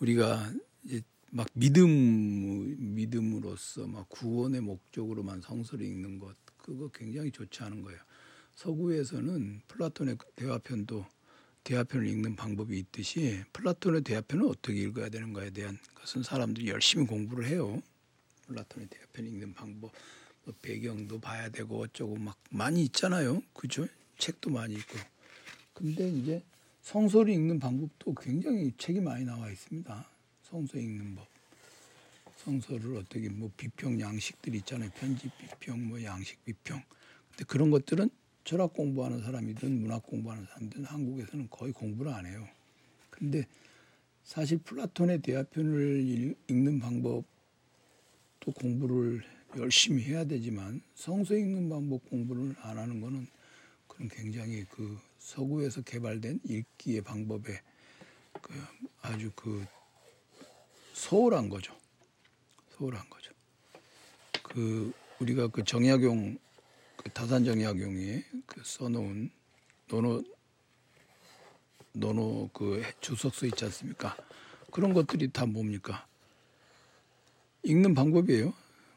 우리가 0.00 0.52
이제 0.84 1.02
막 1.30 1.46
믿음 1.54 2.94
믿음으로써 2.94 3.86
막 3.86 4.08
구원의 4.08 4.60
목적으로만 4.60 5.40
성서를 5.40 5.86
읽는 5.86 6.18
것 6.18 6.36
그거 6.56 6.88
굉장히 6.88 7.30
좋지 7.30 7.62
않은 7.62 7.82
거예요. 7.82 7.98
서구에서는 8.56 9.62
플라톤의 9.68 10.18
대화편도 10.34 11.06
대화편을 11.68 12.06
읽는 12.08 12.34
방법이 12.34 12.78
있듯이 12.78 13.44
플라톤의 13.52 14.00
대화편은 14.00 14.48
어떻게 14.48 14.80
읽어야 14.80 15.10
되는가에 15.10 15.50
대한 15.50 15.78
것은 15.94 16.22
사람들이 16.22 16.70
열심히 16.70 17.06
공부를 17.06 17.46
해요. 17.46 17.82
플라톤의 18.46 18.88
대화편 18.88 19.26
읽는 19.26 19.52
방법, 19.52 19.92
뭐 20.44 20.54
배경도 20.62 21.20
봐야 21.20 21.50
되고 21.50 21.78
어쩌고 21.78 22.16
막 22.16 22.38
많이 22.50 22.84
있잖아요. 22.84 23.42
그죠? 23.52 23.86
책도 24.16 24.48
많이 24.48 24.76
있고. 24.76 24.98
근데 25.74 26.08
이제 26.08 26.42
성서를 26.80 27.34
읽는 27.34 27.58
방법도 27.58 28.14
굉장히 28.14 28.72
책이 28.78 29.00
많이 29.00 29.26
나와 29.26 29.50
있습니다. 29.50 30.10
성서 30.44 30.78
읽는 30.78 31.16
법. 31.16 31.28
성서를 32.38 32.96
어떻게 32.96 33.28
뭐 33.28 33.50
비평 33.58 34.00
양식들이 34.00 34.56
있잖아요. 34.58 34.88
편집 34.98 35.30
비평, 35.36 35.86
뭐 35.86 36.02
양식 36.02 36.42
비평. 36.46 36.82
근데 37.28 37.44
그런 37.44 37.70
것들은 37.70 38.08
철학 38.48 38.72
공부하는 38.72 39.20
사람이든 39.20 39.82
문학 39.82 40.02
공부하는 40.04 40.46
사람들은 40.46 40.86
한국에서는 40.86 41.50
거의 41.50 41.70
공부를 41.70 42.10
안 42.10 42.24
해요. 42.24 42.48
근데 43.10 43.46
사실 44.24 44.56
플라톤의 44.56 45.20
대화편을 45.20 46.34
읽는 46.48 46.78
방법도 46.78 47.26
공부를 48.54 49.22
열심히 49.58 50.02
해야 50.04 50.24
되지만 50.24 50.80
성서 50.94 51.36
읽는 51.36 51.68
방법 51.68 52.08
공부를 52.08 52.54
안 52.60 52.78
하는 52.78 53.02
거는 53.02 53.26
그런 53.86 54.08
굉장히 54.08 54.64
그 54.70 54.98
서구에서 55.18 55.82
개발된 55.82 56.40
읽기의 56.44 57.02
방법에 57.02 57.60
그 58.40 58.54
아주 59.02 59.30
그 59.36 59.66
소홀한 60.94 61.50
거죠. 61.50 61.76
소홀한 62.70 63.10
거죠. 63.10 63.30
그 64.42 64.90
우리가 65.20 65.48
그 65.48 65.62
정약용 65.64 66.38
그 66.98 67.10
다산 67.12 67.44
정 67.44 67.62
약용이 67.62 68.22
그 68.44 68.60
써놓은 68.64 69.30
논어 69.88 70.22
논어 71.92 72.50
그 72.52 72.82
주석서 73.00 73.46
있지 73.46 73.64
않습니까? 73.64 74.16
그런 74.70 74.92
것들이 74.92 75.30
다 75.30 75.46
뭡니까? 75.46 76.06
읽는 77.62 77.94
방법이에요. 77.94 78.52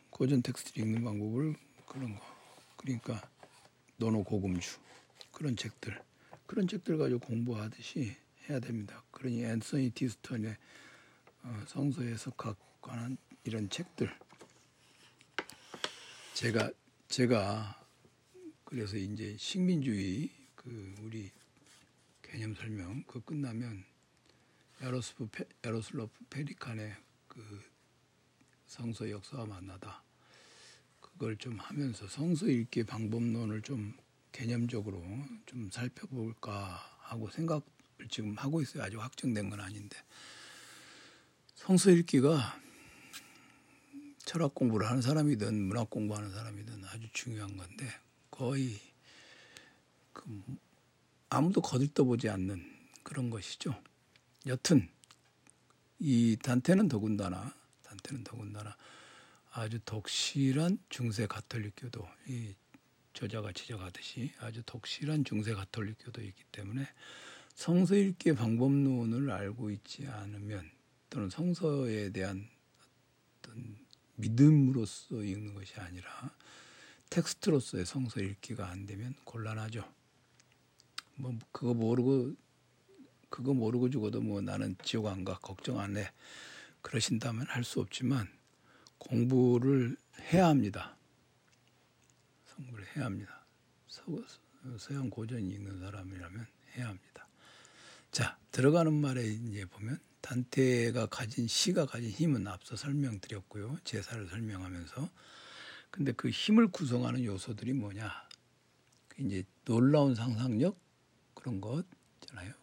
고전 0.10 0.42
텍스트 0.42 0.80
읽는 0.80 1.04
방법을 1.04 1.56
그런 1.88 2.16
거. 2.16 2.22
그러니까 2.76 3.22
논어 3.98 4.24
고금주 4.24 4.80
그런 5.32 5.56
책들 5.56 6.02
그런 6.48 6.68
책들 6.68 6.98
가지고 6.98 7.20
공부하듯이 7.20 8.16
해야 8.50 8.60
됩니다. 8.60 9.04
그러니 9.12 9.44
앤서니 9.44 9.92
디스턴의 9.92 10.58
어, 11.44 11.64
성서 11.68 12.02
해석학 12.02 12.58
관한 12.82 13.18
이런 13.44 13.70
책들 13.70 14.12
제가 16.34 16.72
제가 17.08 17.81
그래서 18.72 18.96
이제 18.96 19.36
식민주의 19.38 20.30
그 20.56 20.96
우리 21.02 21.30
개념 22.22 22.56
설명 22.56 23.04
그 23.06 23.20
끝나면 23.20 23.84
야로스프 24.82 25.28
페, 25.30 25.44
야로슬로프 25.66 26.28
페리칸의 26.30 26.96
그 27.28 27.62
성서 28.68 29.10
역사와 29.10 29.46
만나다 29.46 30.02
그걸 31.02 31.36
좀 31.36 31.60
하면서 31.60 32.08
성서 32.08 32.48
읽기 32.48 32.86
방법론을 32.86 33.62
좀 33.62 33.94
개념적으로 34.32 35.04
좀 35.48 35.70
살펴볼까 35.70 36.98
하고 37.00 37.30
생각을 37.30 37.62
지금 38.10 38.38
하고 38.38 38.62
있어요. 38.62 38.84
아직 38.84 38.96
확정된 38.96 39.50
건 39.50 39.60
아닌데 39.60 39.98
성서 41.56 41.92
읽기가 41.92 42.58
철학 44.20 44.56
공부를 44.56 44.88
하는 44.88 45.02
사람이든 45.02 45.62
문학 45.62 45.90
공부하는 45.90 46.32
사람이든 46.32 46.86
아주 46.86 47.10
중요한 47.12 47.58
건데 47.58 47.86
거의 48.42 48.80
그 50.14 50.44
아무도 51.30 51.62
거들떠보지 51.62 52.28
않는 52.28 52.66
그런 53.04 53.30
것이죠. 53.30 53.80
여튼 54.48 54.90
이 56.00 56.36
단테는 56.42 56.88
더군다나 56.88 57.54
단테는 57.84 58.24
더군다나 58.24 58.76
아주 59.52 59.78
독실한 59.86 60.80
중세 60.90 61.28
가톨릭교도 61.28 62.04
이 62.30 62.56
저자가 63.14 63.52
지적하듯이 63.52 64.32
아주 64.40 64.64
독실한 64.66 65.24
중세 65.24 65.54
가톨릭교도이기 65.54 66.44
때문에 66.52 66.88
성서 67.54 67.94
읽기 67.94 68.34
방법론을 68.34 69.30
알고 69.30 69.70
있지 69.70 70.08
않으면 70.08 70.68
또는 71.12 71.30
성서에 71.30 72.10
대한 72.10 72.50
어떤 73.38 73.78
믿음으로써 74.16 75.22
읽는 75.22 75.54
것이 75.54 75.76
아니라 75.76 76.36
텍스트로서의 77.12 77.86
성서 77.86 78.22
읽기가 78.22 78.70
안 78.70 78.86
되면 78.88 79.14
곤란하죠. 79.26 79.84
뭐 81.18 81.38
그거 81.52 81.74
모르고 81.74 82.34
그거 83.30 83.54
모르고 83.54 83.90
죽어도 83.90 84.22
뭐 84.22 84.42
나는 84.42 84.76
지옥 84.84 85.08
안 85.08 85.24
가 85.24 85.38
걱정 85.40 85.80
안 85.80 85.98
해 85.98 86.12
그러신다면 86.82 87.46
할 87.48 87.64
수 87.64 87.80
없지만 87.82 88.28
공부를 88.98 89.98
해야 90.32 90.48
합니다. 90.48 90.98
공부를 92.56 92.86
해야 92.96 93.06
합니다. 93.06 93.46
서, 93.88 94.04
서양 94.78 95.10
고전 95.10 95.40
읽는 95.52 95.80
사람이라면 95.80 96.48
해야 96.76 96.88
합니다. 96.88 97.28
자 98.12 98.38
들어가는 98.52 98.94
말에 98.94 99.26
이제 99.28 99.66
보면 99.66 100.00
단테가 100.22 101.08
가진 101.08 101.48
시가 101.48 101.86
가진 101.88 102.10
힘은 102.10 102.48
앞서 102.48 102.76
설명드렸고요. 102.76 103.80
제사를 103.84 104.28
설명하면서 104.28 105.10
근데 105.92 106.14
그 106.14 106.30
힘을 106.30 106.70
구성하는 106.70 107.24
요소들이 107.24 107.74
뭐냐? 107.74 108.12
그 109.10 109.22
이제 109.22 109.44
놀라운 109.66 110.16
상상력 110.16 110.80
그런 111.34 111.60
것잖아요. 111.60 112.54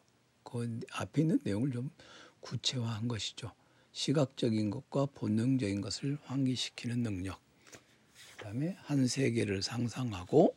그 0.42 0.80
앞에 0.92 1.22
있는 1.22 1.38
내용을 1.44 1.70
좀 1.70 1.90
구체화한 2.40 3.06
것이죠. 3.06 3.52
시각적인 3.92 4.70
것과 4.70 5.06
본능적인 5.06 5.82
것을 5.82 6.18
환기시키는 6.22 7.02
능력. 7.02 7.40
그다음에 8.36 8.76
한 8.80 9.06
세계를 9.06 9.62
상상하고 9.62 10.56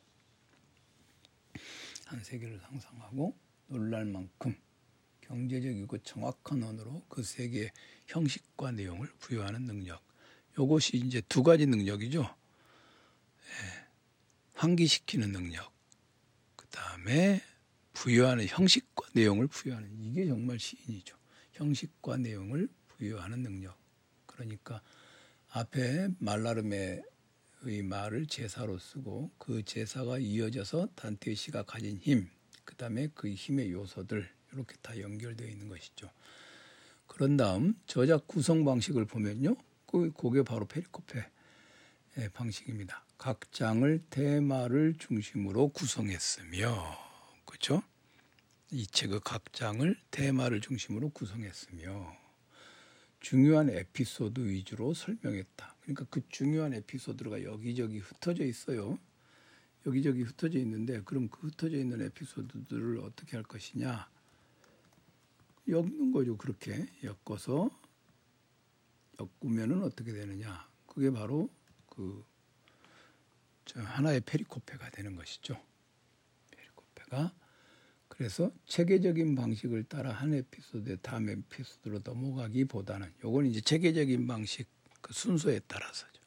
한 2.05 2.23
세계를 2.23 2.59
상상하고 2.59 3.35
놀랄 3.67 4.05
만큼 4.05 4.55
경제적이고 5.21 5.97
정확한 5.99 6.63
언어로 6.63 7.03
그 7.09 7.23
세계의 7.23 7.71
형식과 8.07 8.71
내용을 8.71 9.07
부여하는 9.19 9.63
능력. 9.63 10.01
요것이 10.57 10.97
이제 10.97 11.21
두 11.27 11.43
가지 11.43 11.65
능력이죠. 11.65 12.40
예, 13.51 13.87
환기시키는 14.55 15.31
능력. 15.31 15.71
그 16.55 16.65
다음에 16.67 17.41
부여하는 17.93 18.47
형식과 18.47 19.09
내용을 19.13 19.47
부여하는 19.47 19.89
이게 19.99 20.25
정말 20.25 20.57
시인이죠. 20.59 21.17
형식과 21.53 22.17
내용을 22.17 22.69
부여하는 22.87 23.43
능력. 23.43 23.77
그러니까 24.25 24.81
앞에 25.49 26.09
말라름의 26.19 27.03
말을 27.83 28.25
제사로 28.25 28.79
쓰고 28.79 29.31
그 29.37 29.63
제사가 29.63 30.17
이어져서 30.17 30.87
단테의 30.95 31.35
시가 31.35 31.63
가진 31.63 31.97
힘, 31.97 32.29
그 32.65 32.75
다음에 32.75 33.09
그 33.13 33.29
힘의 33.29 33.71
요소들 33.71 34.27
이렇게 34.53 34.75
다 34.81 34.99
연결되어 34.99 35.47
있는 35.47 35.67
것이죠. 35.69 36.09
그런 37.05 37.37
다음 37.37 37.75
저작 37.85 38.27
구성 38.27 38.65
방식을 38.65 39.05
보면요, 39.05 39.55
그 39.85 40.11
그게 40.13 40.41
바로 40.41 40.65
페리코페 40.65 41.23
방식입니다. 42.33 43.05
각 43.21 43.51
장을 43.51 44.01
테마를 44.09 44.95
중심으로 44.97 45.67
구성했으며, 45.67 46.97
그렇죠? 47.45 47.83
이 48.71 48.87
책의 48.87 49.19
각 49.23 49.53
장을 49.53 49.95
테마를 50.09 50.59
중심으로 50.59 51.09
구성했으며 51.09 52.17
중요한 53.19 53.69
에피소드 53.69 54.39
위주로 54.49 54.95
설명했다. 54.95 55.75
그러니까 55.81 56.05
그 56.09 56.27
중요한 56.29 56.73
에피소드가 56.73 57.43
여기저기 57.43 57.99
흩어져 57.99 58.43
있어요. 58.43 58.97
여기저기 59.85 60.23
흩어져 60.23 60.57
있는데 60.57 61.03
그럼 61.03 61.29
그 61.29 61.45
흩어져 61.45 61.77
있는 61.77 62.01
에피소드들을 62.01 63.01
어떻게 63.01 63.37
할 63.37 63.43
것이냐? 63.43 64.09
엮는 65.67 66.11
거죠. 66.11 66.37
그렇게 66.37 66.87
엮어서 67.03 67.69
엮으면은 69.19 69.83
어떻게 69.83 70.11
되느냐? 70.11 70.67
그게 70.87 71.11
바로 71.11 71.51
그 71.85 72.30
하나의 73.75 74.21
페리코페가 74.21 74.89
되는 74.91 75.15
것이죠. 75.15 75.61
페리코페가 76.51 77.33
그래서 78.07 78.51
체계적인 78.65 79.35
방식을 79.35 79.85
따라 79.85 80.11
한 80.11 80.33
에피소드에 80.33 80.97
다음 80.97 81.29
에피소드로 81.29 82.01
넘어가기보다는 82.03 83.11
요건 83.23 83.45
이제 83.45 83.61
체계적인 83.61 84.27
방식 84.27 84.67
그 85.01 85.13
순서에 85.13 85.59
따라서죠. 85.61 86.21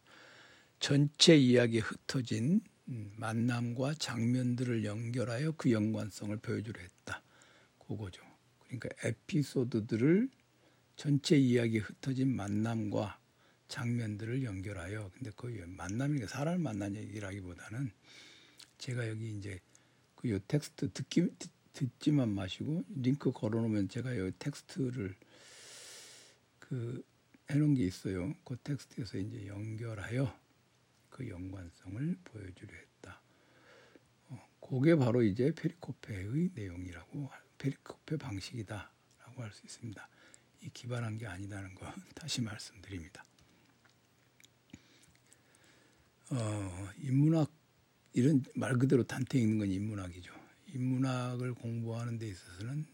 전체 0.81 1.37
이야기에 1.37 1.81
흩어진 1.81 2.61
음, 2.89 3.13
만남과 3.17 3.95
장면들을 3.95 4.85
연결하여 4.85 5.53
그 5.53 5.71
연관성을 5.73 6.37
보여주려 6.39 6.81
했다. 6.81 7.23
그거죠. 7.79 8.23
그러니까 8.65 8.89
에피소드들을 9.05 10.29
전체 10.97 11.37
이야기에 11.37 11.81
흩어진 11.81 12.35
만남과 12.35 13.19
장면들을 13.75 14.45
연결하여 14.45 15.11
근데 15.15 15.33
그 15.35 15.47
만남이 15.67 16.25
사람을 16.29 16.61
만난 16.61 16.95
얘기라기보다는 16.95 17.91
제가 18.79 19.09
여기 19.09 19.37
이제 19.37 19.59
그 20.15 20.31
요 20.31 20.39
텍스트 20.47 20.93
듣기 20.93 21.29
듣지만 21.73 22.31
마시고 22.31 22.85
링크 22.95 23.33
걸어놓으면 23.33 23.89
제가 23.89 24.15
이 24.15 24.33
텍스트를 24.39 25.17
그 26.61 27.05
해놓은 27.51 27.75
게 27.75 27.85
있어요. 27.85 28.33
그 28.45 28.57
텍스트에서 28.63 29.19
이제 29.19 29.47
연결하여 29.49 30.33
그 31.11 31.29
연관성을 31.29 32.17
보여주려 32.25 32.75
했다. 32.75 33.21
어, 34.29 34.49
그게 34.61 34.95
바로 34.95 35.23
이제 35.23 35.53
perikope의 35.53 36.51
내용이라고 36.55 37.29
perikope 37.59 38.17
방식이다라고 38.19 39.43
할 39.43 39.53
수 39.53 39.67
있습니다. 39.67 40.09
이 40.63 40.71
기발한 40.71 41.19
게 41.19 41.27
아니다는 41.27 41.75
거 41.75 41.93
다시 42.15 42.41
말씀드립니다. 42.41 43.25
어, 46.37 46.89
인문학 47.03 47.51
이런 48.13 48.45
말 48.55 48.77
그대로 48.77 49.05
단테 49.05 49.39
읽는 49.39 49.59
건 49.59 49.71
인문학이죠. 49.71 50.33
인문학을 50.75 51.55
공부하는 51.55 52.19
데 52.19 52.27
있어서는 52.29 52.87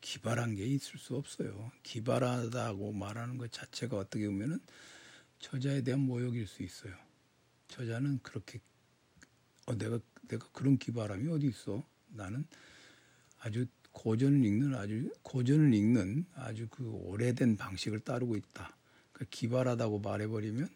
기발한 0.00 0.54
게 0.54 0.64
있을 0.64 0.98
수 0.98 1.16
없어요. 1.16 1.72
기발하다고 1.82 2.92
말하는 2.92 3.38
것 3.38 3.50
자체가 3.50 3.96
어떻게 3.96 4.26
보면은 4.28 4.60
저자에 5.40 5.82
대한 5.82 6.00
모욕일 6.00 6.46
수 6.46 6.62
있어요. 6.62 6.94
저자는 7.68 8.20
그렇게 8.22 8.60
어 9.66 9.76
내가 9.76 9.98
내가 10.28 10.48
그런 10.52 10.78
기발함이 10.78 11.28
어디 11.28 11.48
있어? 11.48 11.84
나는 12.08 12.46
아주 13.40 13.66
고전을 13.90 14.44
읽는 14.44 14.74
아주 14.76 15.10
고전을 15.22 15.74
읽는 15.74 16.26
아주 16.34 16.68
그 16.70 16.88
오래된 16.88 17.56
방식을 17.56 18.00
따르고 18.00 18.36
있다. 18.36 18.76
그러니까 19.12 19.36
기발하다고 19.36 20.00
말해버리면 20.00 20.68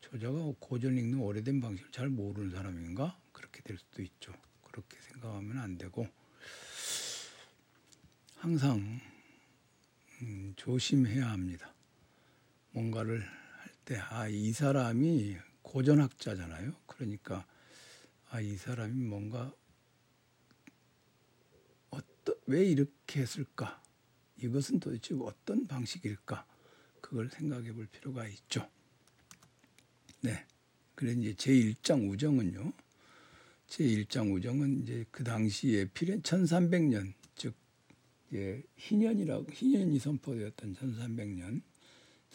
저자가 0.00 0.52
고전 0.58 0.96
읽는 0.98 1.18
오래된 1.20 1.60
방식을 1.60 1.90
잘 1.92 2.08
모르는 2.08 2.50
사람인가 2.50 3.18
그렇게 3.32 3.62
될 3.62 3.78
수도 3.78 4.02
있죠. 4.02 4.32
그렇게 4.62 5.00
생각하면 5.00 5.58
안 5.58 5.78
되고 5.78 6.06
항상 8.36 9.00
음, 10.22 10.52
조심해야 10.56 11.30
합니다. 11.30 11.74
뭔가를 12.72 13.22
할 13.22 13.70
때, 13.84 13.96
아, 13.96 14.28
이 14.28 14.52
사람이 14.52 15.36
고전학자잖아요. 15.62 16.74
그러니까, 16.86 17.46
아, 18.28 18.40
이 18.40 18.56
사람이 18.56 19.02
뭔가, 19.04 19.52
어떠, 21.90 22.34
왜 22.46 22.64
이렇게 22.64 23.22
했을까? 23.22 23.82
이것은 24.36 24.80
도대체 24.80 25.14
어떤 25.20 25.66
방식일까? 25.66 26.46
그걸 27.00 27.28
생각해 27.28 27.72
볼 27.72 27.86
필요가 27.86 28.26
있죠. 28.28 28.68
네. 30.22 30.44
그래 30.94 31.12
이제 31.12 31.32
제1장 31.32 32.10
우정은요. 32.10 32.72
제1장 33.68 34.34
우정은 34.34 34.82
이제 34.82 35.04
그 35.10 35.24
당시에 35.24 35.86
피렌 35.94 36.20
1300년 36.22 37.12
즉 37.36 37.54
예, 38.34 38.62
희년이라고 38.76 39.46
희년이 39.52 39.98
선포되었던 39.98 40.74
1300년 40.76 41.62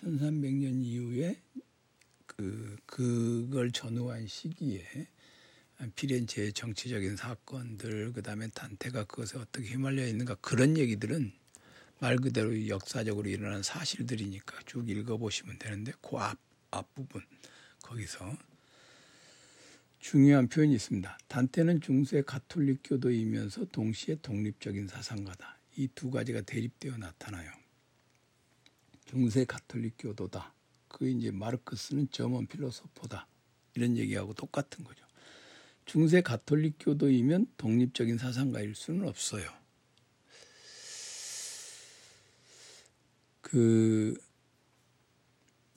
1300년 0.01 0.83
이후에 0.83 1.37
그 2.25 2.77
그걸 2.85 3.71
전후한 3.71 4.27
시기에 4.27 5.07
피렌체의 5.95 6.53
정치적인 6.53 7.17
사건들 7.17 8.13
그다음에 8.13 8.47
단테가 8.47 9.03
그것에 9.03 9.37
어떻게 9.37 9.67
휘말려 9.67 10.07
있는가 10.07 10.35
그런 10.35 10.77
얘기들은 10.77 11.31
말 11.99 12.17
그대로 12.17 12.67
역사적으로 12.67 13.29
일어난 13.29 13.61
사실들이니까 13.61 14.63
쭉 14.65 14.89
읽어보시면 14.89 15.59
되는데 15.59 15.91
그 16.01 16.17
앞 16.17 16.37
앞부분 16.71 17.21
거기서 17.85 18.35
중요한 19.99 20.47
표현이 20.47 20.73
있습니다. 20.75 21.17
단테는 21.27 21.81
중세 21.81 22.21
가톨릭 22.21 22.81
교도이면서 22.83 23.65
동시에 23.65 24.15
독립적인 24.21 24.87
사상가다. 24.87 25.59
이 25.77 25.87
두 25.93 26.09
가지가 26.09 26.41
대립되어 26.41 26.97
나타나요. 26.97 27.51
중세 29.05 29.45
가톨릭 29.45 29.95
교도다. 29.99 30.53
그 30.87 31.07
이제 31.07 31.31
마르크스는 31.31 32.09
점원 32.11 32.47
필로소포다. 32.47 33.27
이런 33.75 33.97
얘기하고 33.97 34.33
똑같은 34.33 34.83
거죠. 34.83 35.05
중세 35.85 36.21
가톨릭 36.21 36.75
교도이면 36.79 37.47
독립적인 37.57 38.17
사상가일 38.17 38.73
수는 38.73 39.07
없어요. 39.07 39.47
그 43.41 44.17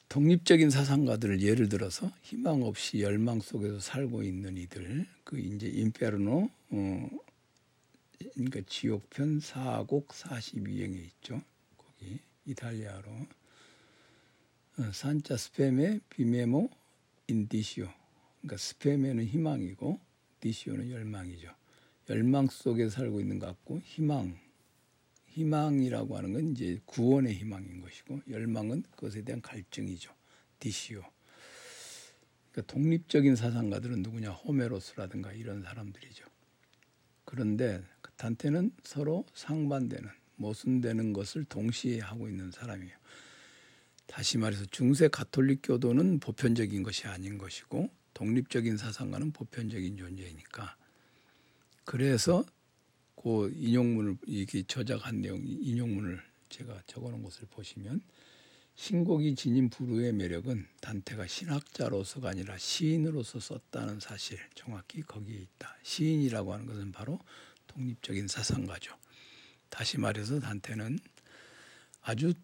독립적인 0.08 0.70
사상가들을 0.70 1.42
예를 1.42 1.68
들어서 1.68 2.10
희망 2.22 2.62
없이 2.62 3.02
열망 3.02 3.40
속에서 3.40 3.78
살고 3.78 4.22
있는 4.22 4.56
이들 4.56 5.06
그 5.22 5.38
이제 5.38 5.68
인페르노 5.68 6.48
어 6.70 7.10
그러니까 8.34 8.60
지옥편 8.66 9.40
사곡 9.40 10.08
42행에 10.08 10.96
있죠. 11.04 11.42
거기 11.76 12.18
이탈리아로 12.46 13.10
어, 14.78 14.92
sanza 14.92 15.36
speme 15.36 16.00
vivemo 16.08 16.70
in 17.26 17.44
disio 17.44 17.88
그러니까 18.40 18.56
speme는 18.56 19.26
희망이고 19.26 20.00
disio는 20.40 20.90
열망이죠. 20.90 21.50
열망 22.08 22.46
속에 22.46 22.88
살고 22.88 23.20
있는 23.20 23.38
것 23.38 23.46
같고 23.46 23.80
희망 23.84 24.38
희망이라고 25.38 26.16
하는 26.16 26.32
건 26.32 26.48
이제 26.48 26.80
구원의 26.86 27.34
희망인 27.34 27.80
것이고 27.80 28.20
열망은 28.28 28.82
그것에 28.90 29.22
대한 29.22 29.40
갈증이죠. 29.40 30.12
disio. 30.58 31.02
그러니까 32.50 32.72
독립적인 32.72 33.36
사상가들은 33.36 34.02
누구냐? 34.02 34.30
호메로스라든가 34.30 35.32
이런 35.32 35.62
사람들이죠. 35.62 36.24
그런데 37.24 37.82
그 38.00 38.10
단테는 38.12 38.72
서로 38.82 39.24
상반되는 39.34 40.08
모순되는 40.36 41.12
것을 41.12 41.44
동시에 41.44 42.00
하고 42.00 42.28
있는 42.28 42.50
사람이에요. 42.50 42.96
다시 44.06 44.38
말해서 44.38 44.64
중세 44.66 45.08
가톨릭 45.08 45.60
교도는 45.62 46.18
보편적인 46.18 46.82
것이 46.82 47.06
아닌 47.06 47.38
것이고 47.38 47.90
독립적인 48.14 48.76
사상가는 48.76 49.32
보편적인 49.32 49.96
존재이니까 49.96 50.76
그래서 51.84 52.44
그 53.22 53.52
인용문을 53.56 54.16
이게 54.26 54.62
저작한 54.62 55.20
내용 55.20 55.42
인용문을 55.44 56.22
제가 56.48 56.82
적어놓은 56.86 57.22
것을 57.22 57.46
보시면 57.50 58.00
신곡이 58.76 59.34
지닌 59.34 59.68
부르의 59.68 60.12
매력은 60.12 60.64
단테가 60.80 61.26
신학자로서가 61.26 62.30
아니라 62.30 62.56
시인으로서 62.56 63.40
썼다는 63.40 63.98
사실 63.98 64.38
정확히 64.54 65.02
거기에 65.02 65.36
있다. 65.36 65.76
시인이라고 65.82 66.52
하는 66.52 66.66
것은 66.66 66.92
바로 66.92 67.18
독립적인 67.66 68.28
사상가죠. 68.28 68.94
다시 69.68 69.98
말해서 69.98 70.38
단테는 70.38 71.00
아주 72.02 72.34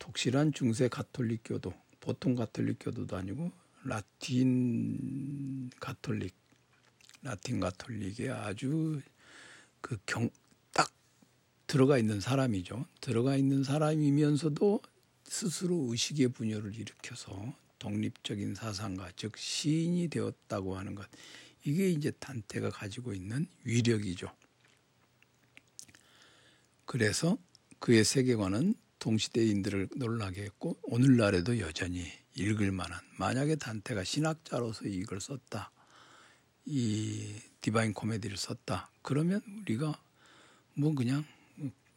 독실한 0.00 0.52
중세 0.52 0.88
가톨릭 0.88 1.42
교도, 1.44 1.72
보통 2.00 2.34
가톨릭 2.34 2.78
교도도 2.80 3.16
아니고 3.16 3.52
라틴 3.84 5.70
가톨릭, 5.78 6.34
라틴 7.22 7.60
가톨릭의 7.60 8.30
아주 8.30 9.00
그 9.80 9.96
경 10.06 10.30
딱 10.72 10.92
들어가 11.66 11.98
있는 11.98 12.20
사람이죠. 12.20 12.86
들어가 13.00 13.36
있는 13.36 13.64
사람이면서도 13.64 14.80
스스로 15.24 15.88
의식의 15.90 16.28
분열을 16.28 16.74
일으켜서 16.74 17.54
독립적인 17.78 18.54
사상가 18.54 19.10
즉 19.16 19.36
시인이 19.36 20.08
되었다고 20.08 20.76
하는 20.76 20.94
것 20.94 21.06
이게 21.64 21.90
이제 21.90 22.10
단테가 22.12 22.70
가지고 22.70 23.12
있는 23.12 23.46
위력이죠. 23.64 24.32
그래서 26.84 27.36
그의 27.80 28.04
세계관은 28.04 28.74
동시대인들을 28.98 29.88
놀라게 29.96 30.42
했고 30.42 30.78
오늘날에도 30.84 31.58
여전히 31.58 32.06
읽을 32.34 32.70
만한 32.72 33.00
만약에 33.18 33.56
단테가 33.56 34.04
신학자로서 34.04 34.86
이걸 34.86 35.20
썼다 35.20 35.70
이 36.66 37.34
디바인 37.66 37.94
코미디를 37.94 38.36
썼다. 38.36 38.88
그러면 39.02 39.40
우리가 39.62 40.00
뭐 40.74 40.94
그냥 40.94 41.24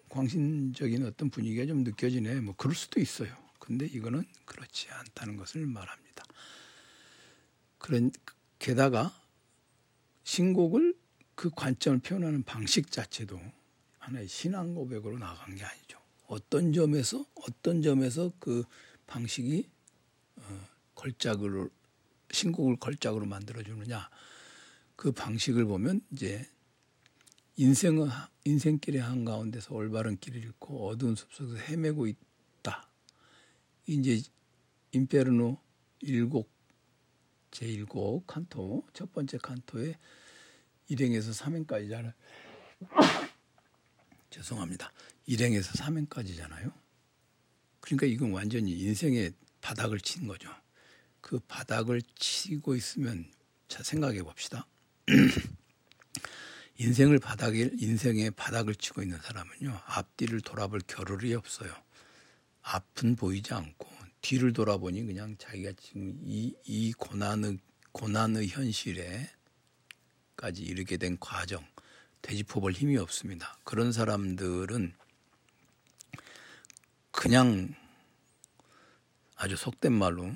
광신적인 0.09 1.05
어떤 1.05 1.30
분위기가 1.30 1.67
좀 1.67 1.84
느껴지네. 1.84 2.41
뭐 2.41 2.55
그럴 2.57 2.74
수도 2.74 2.99
있어요. 2.99 3.32
근데 3.59 3.86
이거는 3.86 4.26
그렇지 4.45 4.89
않다는 4.89 5.38
것을 5.38 5.67
말합니다. 5.67 6.26
그런 7.78 8.09
게다가 8.57 9.15
신곡을 10.24 10.95
그 11.36 11.51
관점을 11.51 11.99
표현하는 11.99 12.41
방식 12.41 12.89
자체도 12.89 13.39
하나의 13.99 14.28
신앙 14.28 14.74
고백으로 14.74 15.20
나간 15.20 15.55
게 15.55 15.63
아니죠. 15.63 15.99
어떤 16.26 16.74
점에서 16.74 17.28
어떤 17.36 17.84
점에서 17.84 18.34
그 18.39 18.63
방식이 19.05 19.70
어, 20.38 20.67
걸작으로 20.95 21.70
신곡을 22.32 22.78
걸작으로 22.78 23.28
만들어 23.28 23.61
주느냐 23.61 24.09
그 24.99 25.13
방식을 25.13 25.63
보면 25.63 26.01
이제 26.11 26.45
인생은 27.55 28.09
인생길의 28.43 29.01
한 29.01 29.23
가운데서 29.23 29.73
올바른 29.73 30.17
길을 30.19 30.43
잃고 30.43 30.89
어두운 30.89 31.15
숲속에서 31.15 31.55
헤매고 31.55 32.07
있다. 32.07 32.85
이제 33.87 34.21
임페르노 34.91 35.57
일곡 36.01 36.51
제1곡 37.51 38.27
칸토 38.27 38.83
첫 38.91 39.13
번째 39.13 39.37
칸토의 39.37 39.95
일행에서 40.89 41.31
3행까지잖아요. 41.31 42.13
죄송합니다. 44.31 44.91
일행에서 45.27 45.71
3행까지잖아요. 45.75 46.73
그러니까 47.79 48.05
이건 48.05 48.33
완전히 48.33 48.73
인생의 48.73 49.31
바닥을 49.61 50.01
친 50.01 50.27
거죠. 50.27 50.49
그 51.21 51.39
바닥을 51.47 52.01
치고 52.15 52.75
있으면 52.75 53.31
자 53.69 53.81
생각해 53.81 54.23
봅시다. 54.23 54.67
인생을 56.78 57.20
바닥에 57.20 57.72
인생의 57.78 58.32
바닥을 58.32 58.76
치고 58.76 59.01
있는 59.01 59.18
사람은요 59.20 59.82
앞뒤를 59.86 60.41
돌아볼 60.41 60.82
겨를이 60.88 61.34
없어요. 61.34 61.74
앞은 62.62 63.16
보이지 63.16 63.53
않고 63.53 63.89
뒤를 64.22 64.53
돌아보니 64.53 65.03
그냥 65.03 65.36
자기가 65.38 65.72
지금 65.82 66.20
이, 66.24 66.53
이 66.66 66.93
고난의 66.93 67.57
고난의 67.91 68.47
현실에까지 68.49 69.30
이르게 70.62 70.97
된 70.97 71.18
과정 71.20 71.66
되짚어볼 72.22 72.74
힘이 72.74 72.97
없습니다. 72.97 73.57
그런 73.64 73.91
사람들은 73.91 74.93
그냥 77.12 77.74
아주 79.36 79.55
속된 79.55 79.91
말로 79.93 80.32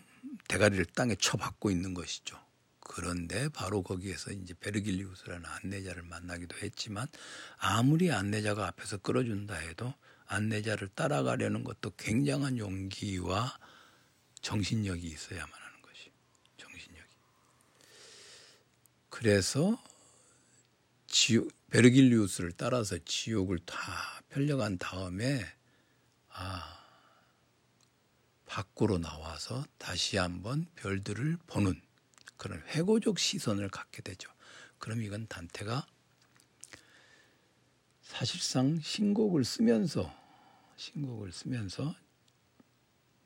대가리를 0.47 0.85
땅에 0.85 1.15
쳐박고 1.15 1.69
있는 1.69 1.93
것이죠. 1.93 2.39
그런데 2.85 3.49
바로 3.49 3.81
거기에서 3.81 4.31
이제 4.31 4.53
베르길리우스라는 4.59 5.45
안내자를 5.45 6.03
만나기도 6.03 6.57
했지만 6.57 7.07
아무리 7.57 8.11
안내자가 8.11 8.67
앞에서 8.67 8.97
끌어준다 8.97 9.55
해도 9.55 9.93
안내자를 10.25 10.89
따라가려는 10.89 11.63
것도 11.63 11.91
굉장한 11.97 12.57
용기와 12.57 13.57
정신력이 14.41 15.07
있어야만 15.07 15.49
하는 15.49 15.81
것이 15.81 16.11
정신력이. 16.57 17.09
그래서 19.09 19.81
지옥, 21.07 21.51
베르길리우스를 21.69 22.51
따라서 22.57 22.97
지옥을 23.05 23.59
다 23.59 23.77
편려간 24.29 24.77
다음에 24.77 25.45
아 26.29 26.79
밖으로 28.45 28.97
나와서 28.97 29.65
다시 29.77 30.17
한번 30.17 30.67
별들을 30.75 31.37
보는 31.47 31.81
그런 32.37 32.61
회고적 32.67 33.19
시선을 33.19 33.69
갖게 33.69 34.01
되죠. 34.01 34.29
그럼 34.77 35.01
이건 35.01 35.27
단테가 35.27 35.85
사실상 38.01 38.79
신곡을 38.79 39.45
쓰면서 39.45 40.13
신곡을 40.75 41.31
쓰면서 41.31 41.95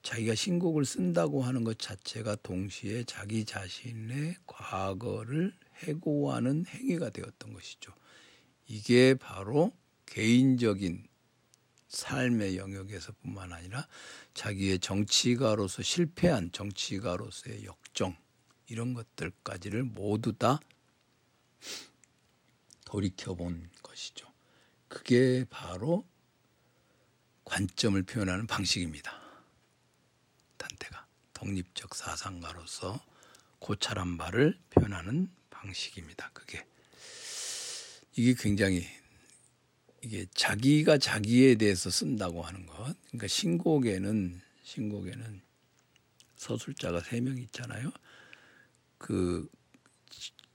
자기가 0.03 0.35
신곡을 0.35 0.85
쓴다고 0.85 1.43
하는 1.43 1.63
것 1.63 1.79
자체가 1.79 2.37
동시에 2.37 3.03
자기 3.03 3.43
자신의 3.43 4.35
과거를 4.45 5.53
해고하는 5.83 6.65
행위가 6.65 7.09
되었던 7.09 7.53
것이죠. 7.53 7.93
이게 8.67 9.15
바로 9.15 9.73
개인적인 10.05 11.07
삶의 11.89 12.57
영역에서뿐만 12.57 13.51
아니라 13.53 13.87
자기의 14.33 14.79
정치가로서 14.79 15.81
실패한 15.81 16.51
정치가로서의 16.51 17.65
역정 17.65 18.15
이런 18.67 18.93
것들까지를 18.93 19.83
모두 19.83 20.33
다 20.33 20.59
돌이켜 22.85 23.33
본 23.35 23.69
것이죠. 23.81 24.31
그게 24.87 25.45
바로 25.49 26.05
관점을 27.45 28.01
표현하는 28.03 28.47
방식입니다. 28.47 29.21
단테가 30.57 31.07
독립적 31.33 31.95
사상가로서 31.95 33.03
고찰한 33.59 34.17
바를 34.17 34.59
표현하는 34.69 35.29
방식입니다. 35.49 36.29
그게 36.33 36.65
이게 38.15 38.33
굉장히 38.33 38.85
이게 40.01 40.25
자기가 40.33 40.97
자기에 40.97 41.55
대해서 41.55 41.89
쓴다고 41.89 42.41
하는 42.41 42.65
것. 42.65 42.95
그러니까 43.07 43.27
신곡에는 43.27 44.41
신곡에는 44.63 45.41
서술자가 46.35 47.01
세 47.01 47.19
명 47.19 47.37
있잖아요. 47.37 47.91
그 48.97 49.47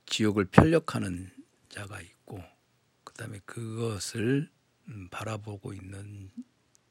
지옥을 0.07 0.47
편력하는 0.47 1.31
자가 1.69 2.01
있고 2.01 2.43
그다음에 3.05 3.41
그것을 3.45 4.51
음, 4.89 5.09
바라보고 5.11 5.73
있는 5.73 6.31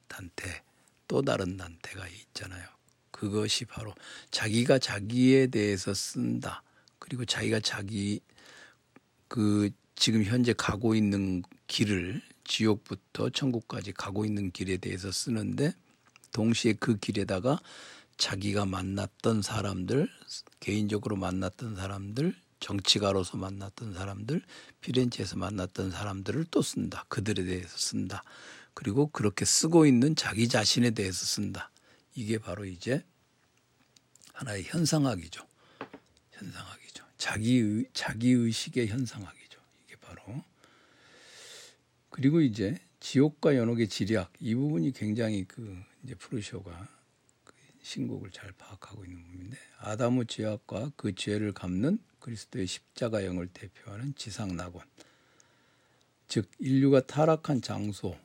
단테 0.08 0.64
또 1.08 1.22
다른 1.22 1.58
단테가 1.58 2.08
있잖아요. 2.08 2.68
그것이 3.12 3.66
바로 3.66 3.94
자기가 4.32 4.80
자기에 4.80 5.48
대해서 5.48 5.94
쓴다. 5.94 6.64
그리고 7.00 7.26
자기가 7.26 7.60
자기 7.60 8.22
그 9.28 9.70
지금 9.96 10.24
현재 10.24 10.54
가고 10.54 10.96
있는 10.96 11.44
길을 11.68 12.22
지옥부터 12.44 13.30
천국까지 13.30 13.92
가고 13.92 14.26
있는 14.26 14.52
길에 14.52 14.78
대해서 14.78 15.12
쓰는데 15.12 15.74
동시에 16.32 16.74
그 16.74 16.98
길에다가 16.98 17.60
자기가 18.22 18.68
만났던 18.68 19.42
사람들, 19.42 20.08
개인적으로 20.60 21.16
만났던 21.16 21.76
사람들, 21.76 22.36
정치가로서 22.60 23.38
만났던 23.38 23.96
사람들, 23.96 24.44
피렌체에서 24.82 25.38
만났던 25.38 25.90
사람들을 25.90 26.46
또 26.52 26.62
쓴다. 26.62 27.04
그들에 27.08 27.44
대해서 27.44 27.76
쓴다. 27.76 28.24
그리고 28.76 29.08
그렇게 29.08 29.44
쓰고 29.44 29.88
있는 29.88 30.16
자기 30.16 30.48
자신에 30.48 30.92
대해서 30.92 31.26
쓴다. 31.26 31.72
이게 32.14 32.38
바로 32.38 32.64
이제 32.66 33.04
하나의 34.34 34.66
현상학이죠. 34.66 35.44
현상학이죠. 36.34 37.04
자기 37.18 37.86
자기 37.92 38.30
의식의 38.30 38.90
현상학이죠. 38.90 39.60
이게 39.88 39.96
바로 39.96 40.44
그리고 42.12 42.40
이제 42.40 42.80
지옥과 43.00 43.56
연옥의 43.56 43.90
지략 43.90 44.32
이 44.40 44.54
부분이 44.54 44.92
굉장히 44.92 45.44
그 45.46 45.76
이제 46.04 46.14
프루쇼가 46.14 46.72
그 46.72 47.01
신곡을 47.82 48.32
잘 48.32 48.52
파악하고 48.54 49.06
있는 49.06 49.24
부분인데 49.24 49.58
아담의 49.80 50.26
죄악과 50.28 50.92
그 50.96 51.14
죄를 51.16 51.52
갚는 51.52 52.00
그리스도의 52.20 52.68
십자가형을 52.68 53.48
대표하는 53.48 54.14
지상 54.16 54.56
낙원 54.56 54.86
즉 56.28 56.50
인류가 56.60 57.02
타락한 57.02 57.62
장소 57.62 58.16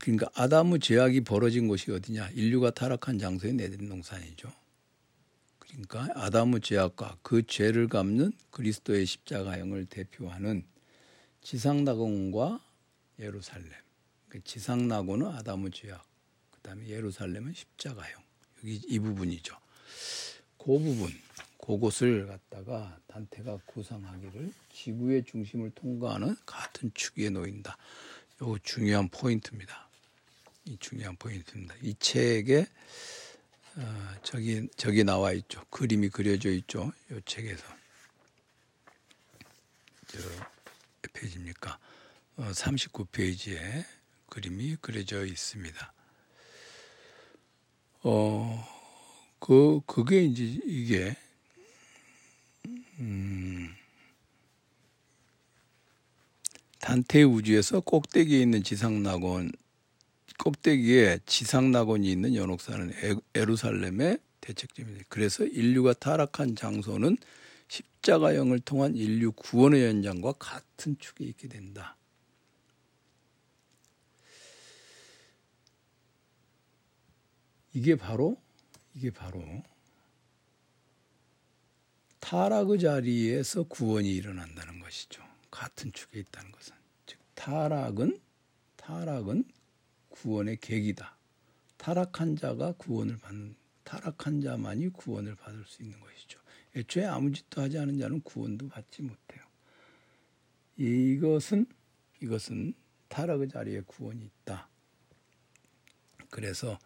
그러니까 0.00 0.30
아담의 0.34 0.80
죄악이 0.80 1.20
벌어진 1.22 1.68
곳이 1.68 1.90
어디냐? 1.90 2.30
인류가 2.30 2.70
타락한 2.70 3.18
장소의 3.18 3.52
네덴 3.54 3.90
동산이죠. 3.90 4.50
그러니까 5.58 6.08
아담의 6.14 6.62
죄악과 6.62 7.18
그 7.20 7.46
죄를 7.46 7.88
갚는 7.88 8.32
그리스도의 8.50 9.04
십자가형을 9.04 9.84
대표하는 9.84 10.64
지상낙원과 11.42 12.64
예루살렘. 13.18 13.70
그 14.28 14.42
지상낙원은 14.44 15.26
아담의 15.26 15.70
죄악, 15.72 16.04
그 16.50 16.60
다음에 16.60 16.86
예루살렘은 16.86 17.54
십자가형. 17.54 18.22
여기 18.58 18.74
이 18.88 18.98
부분이죠. 18.98 19.56
그 20.58 20.66
부분, 20.66 21.10
그곳을 21.58 22.26
갖다가 22.26 22.98
단테가 23.06 23.58
구상하기를 23.66 24.52
지구의 24.72 25.24
중심을 25.24 25.70
통과하는 25.70 26.36
같은 26.44 26.90
축에 26.94 27.30
놓인다. 27.30 27.76
요 28.42 28.58
중요한 28.62 29.08
포인트입니다. 29.08 29.88
이 30.64 30.76
중요한 30.78 31.16
포인트입니다. 31.16 31.74
이 31.82 31.94
책에 31.98 32.66
어, 33.76 34.14
저기 34.22 34.68
저기 34.76 35.04
나와 35.04 35.32
있죠. 35.32 35.64
그림이 35.70 36.08
그려져 36.08 36.50
있죠. 36.50 36.92
이 37.10 37.20
책에서 37.24 37.64
저몇 40.08 40.48
페이지입니까? 41.12 41.78
어, 42.38 42.52
39페이지에 42.52 43.84
그림이 44.28 44.76
그려져 44.80 45.26
있습니다. 45.26 45.92
어, 48.04 48.68
그 49.40 49.80
그게 49.86 50.22
이제 50.22 50.44
이게 50.64 51.16
음, 53.00 53.74
단테 56.78 57.24
우주에서 57.24 57.80
꼭대기에 57.80 58.40
있는 58.40 58.62
지상낙원 58.62 59.50
꼭대기에 60.38 61.18
지상낙원이 61.26 62.08
있는 62.08 62.36
연옥산은 62.36 62.92
에루살렘의 63.34 64.20
대책점입니다. 64.40 65.06
그래서 65.08 65.44
인류가 65.44 65.92
타락한 65.92 66.54
장소는 66.54 67.16
십자가형을 67.66 68.60
통한 68.60 68.94
인류 68.94 69.32
구원의 69.32 69.88
현장과 69.88 70.34
같은 70.38 70.96
축에 71.00 71.24
있게 71.24 71.48
된다. 71.48 71.97
이게 77.72 77.96
바로 77.96 78.40
이게 78.94 79.10
바로 79.10 79.42
타락의 82.20 82.78
자리에서 82.78 83.62
구원이 83.64 84.12
일어난다는 84.14 84.80
것이죠. 84.80 85.22
같은 85.50 85.92
축에 85.92 86.20
있다는 86.20 86.52
것은 86.52 86.74
즉 87.06 87.18
타락은 87.34 88.20
타락은 88.76 89.44
구원의 90.08 90.58
계기다. 90.60 91.16
타락한 91.76 92.36
자가 92.36 92.72
구원을 92.72 93.18
받는 93.18 93.54
타락한 93.84 94.42
자만이 94.42 94.88
구원을 94.90 95.36
받을 95.36 95.64
수 95.64 95.82
있는 95.82 95.98
것이죠. 96.00 96.38
애초에 96.76 97.06
아무 97.06 97.32
짓도 97.32 97.62
하지 97.62 97.78
않은 97.78 97.98
자는 97.98 98.20
구원도 98.20 98.68
받지 98.68 99.02
못해요. 99.02 99.42
이것은 100.76 101.66
이것은 102.20 102.74
타락의 103.08 103.48
자리에 103.48 103.80
구원이 103.86 104.24
있다. 104.24 104.68
그래서 106.30 106.78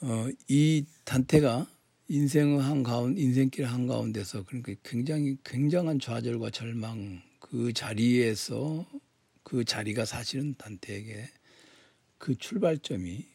어, 0.00 0.28
이 0.46 0.84
단태가 1.04 1.66
인생의 2.06 2.60
한 2.60 2.82
가운 2.84 3.18
인생길 3.18 3.64
한 3.64 3.86
가운데서 3.88 4.44
그러니까 4.44 4.74
굉장히 4.84 5.36
굉장한 5.44 5.98
좌절과 5.98 6.50
절망 6.50 7.20
그 7.40 7.72
자리에서 7.72 8.86
그 9.42 9.64
자리가 9.64 10.04
사실은 10.04 10.54
단태에게 10.56 11.28
그 12.16 12.36
출발점이 12.36 13.26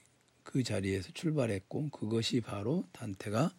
그 0.44 0.64
자리에서 0.64 1.12
출발했고 1.14 1.90
그것이 1.90 2.40
바로 2.40 2.88
단테가 2.94 3.54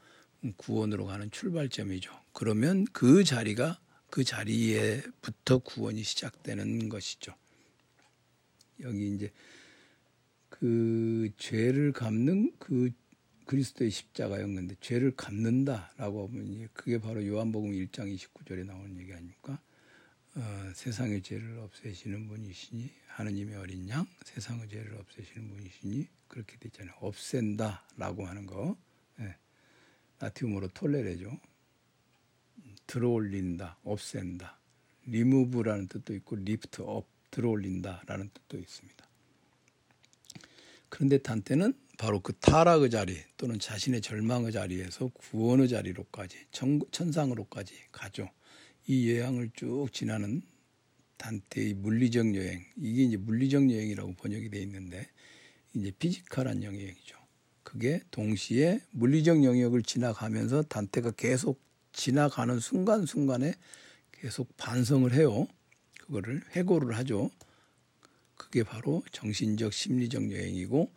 구원으로 0.57 1.05
가는 1.05 1.31
출발점이죠. 1.31 2.11
그러면 2.33 2.87
그 2.93 3.23
자리가 3.23 3.81
그 4.09 4.25
자리에부터 4.25 5.59
구원이 5.59 6.03
시작되는 6.03 6.89
것이죠. 6.89 7.35
여기 8.81 9.15
이제 9.15 9.31
그 10.55 11.33
죄를 11.37 11.91
갚는 11.91 12.53
그 12.61 12.93
그리스도의 13.45 13.91
십자가였는데 13.91 14.77
죄를 14.81 15.17
갚는다라고 15.17 16.29
하면 16.29 16.69
그게 16.73 17.01
바로 17.01 17.27
요한복음 17.27 17.73
1장 17.73 18.17
29절에 18.17 18.65
나오는 18.65 18.97
얘기 19.01 19.13
아닙니까? 19.13 19.61
어, 20.37 20.73
세상의 20.73 21.23
죄를 21.23 21.59
없애시는 21.59 22.29
분이시니 22.29 22.89
하느님의 23.09 23.57
어린 23.57 23.89
양 23.89 24.07
세상의 24.23 24.69
죄를 24.69 24.95
없애시는 24.95 25.49
분이시니 25.49 26.07
그렇게 26.29 26.57
되잖아요. 26.59 26.95
없앤다라고 27.01 28.25
하는 28.25 28.47
거 28.47 28.77
네. 29.19 29.35
라틴어로 30.21 30.69
톨레레죠. 30.69 31.37
들어올린다, 32.87 33.79
없앤다. 33.83 34.57
리무브라는 35.07 35.89
뜻도 35.89 36.15
있고 36.15 36.37
lift 36.37 36.83
up 36.83 37.09
들어올린다라는 37.33 38.31
뜻도 38.33 38.59
있습니다. 38.59 39.04
그런데 40.95 41.19
단테는 41.19 41.75
바로 41.99 42.21
그 42.21 42.33
타락의 42.35 42.89
자리 42.89 43.17
또는 43.37 43.59
자신의 43.59 44.01
절망의 44.01 44.53
자리에서 44.53 45.09
구원의 45.09 45.69
자리로까지 45.69 46.37
천상으로까지 46.93 47.75
가죠. 47.91 48.31
이 48.87 49.11
여행을 49.11 49.51
쭉 49.57 49.89
지나는 49.93 50.43
단테의 51.17 51.75
물리적 51.75 52.37
여행 52.37 52.65
이게 52.77 53.03
이제 53.03 53.17
물리적 53.17 53.73
여행이라고 53.73 54.15
번역이 54.15 54.51
돼 54.51 54.63
있는데 54.63 55.09
이제 55.75 55.91
physical한 55.99 56.63
영역이죠. 56.63 57.19
그게 57.65 58.01
동시에 58.13 58.81
물리적 58.93 59.43
영역을 59.43 59.83
지나가면서 59.83 60.63
단테가 60.63 61.11
계속 61.11 61.61
지나가는 61.93 62.61
순간순간에 62.61 63.55
계속 64.13 64.57
반성을 64.57 65.13
해요. 65.13 65.49
그거를 66.03 66.41
회고를 66.55 66.97
하죠. 66.99 67.33
그게 68.55 68.63
바로 68.63 69.03
정신적 69.11 69.73
심리적 69.73 70.31
여행이고 70.31 70.89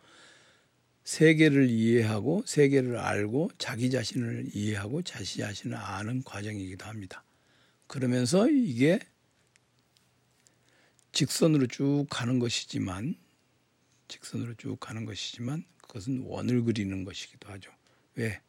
세계를 1.02 1.68
이해하고 1.68 2.44
세계를 2.46 2.98
알고 2.98 3.50
자기 3.58 3.90
자신을 3.90 4.50
이해하고 4.54 5.02
자신 5.02 5.40
자신을 5.40 5.76
아는 5.76 6.22
과정이기도 6.22 6.84
합니다. 6.84 7.24
그러면서 7.88 8.48
이게 8.48 9.00
직선으로 11.10 11.66
쭉 11.66 12.06
가는 12.08 12.38
것이지만 12.38 13.16
직선으로 14.06 14.54
쭉 14.54 14.78
가는 14.78 15.04
것이지만 15.04 15.64
그것은 15.82 16.22
원을 16.26 16.62
그리는 16.62 17.02
것이기도 17.02 17.48
하죠. 17.48 17.72
왜? 18.14 18.40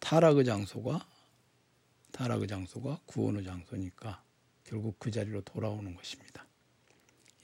타락의 0.00 0.44
장소가 0.44 1.08
타락의 2.12 2.46
장소가 2.46 3.00
구원의 3.06 3.42
장소니까 3.44 4.22
결국 4.64 4.98
그 4.98 5.10
자리로 5.10 5.40
돌아오는 5.40 5.94
것입니다. 5.94 6.44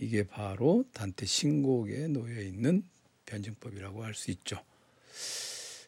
이게 0.00 0.22
바로 0.22 0.84
단테 0.94 1.26
신곡에 1.26 2.08
놓여 2.08 2.40
있는 2.40 2.82
변증법이라고 3.26 4.02
할 4.02 4.14
수 4.14 4.30
있죠. 4.30 4.64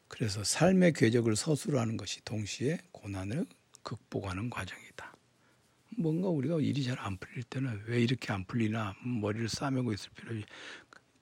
그래서 0.07 0.45
삶의 0.45 0.93
궤적을 0.93 1.35
서술하는 1.35 1.97
것이 1.97 2.23
동시에 2.25 2.79
고난을 2.93 3.47
극복하는 3.83 4.51
과정이다. 4.51 5.17
뭔가 5.97 6.29
우리가 6.29 6.61
일이 6.61 6.85
잘 6.85 6.99
안 7.01 7.17
풀릴 7.17 7.43
때는 7.45 7.83
왜 7.87 8.03
이렇게 8.03 8.33
안 8.33 8.45
풀리나 8.45 8.95
머리를 9.05 9.49
싸매고 9.49 9.95
있을 9.95 10.11
필요, 10.11 10.43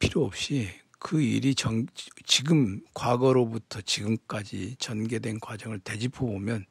필요 0.01 0.24
없이 0.24 0.68
그 0.99 1.22
일이 1.22 1.55
정, 1.55 1.86
지금 2.26 2.82
과거로부터 2.93 3.80
지금까지 3.82 4.76
전개된 4.78 5.38
과정을 5.38 5.78
되짚어 5.78 6.26
보면 6.26 6.66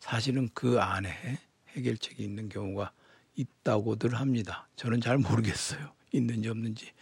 사실은 0.00 0.48
그 0.52 0.80
안에 0.80 1.38
해결책이 1.76 2.22
있는 2.24 2.48
경우가 2.48 2.92
있다고들 3.40 4.14
합니다. 4.14 4.68
저는 4.76 5.00
잘 5.00 5.18
모르겠어요. 5.18 5.92
있는지 6.12 6.48
없는지. 6.48 6.92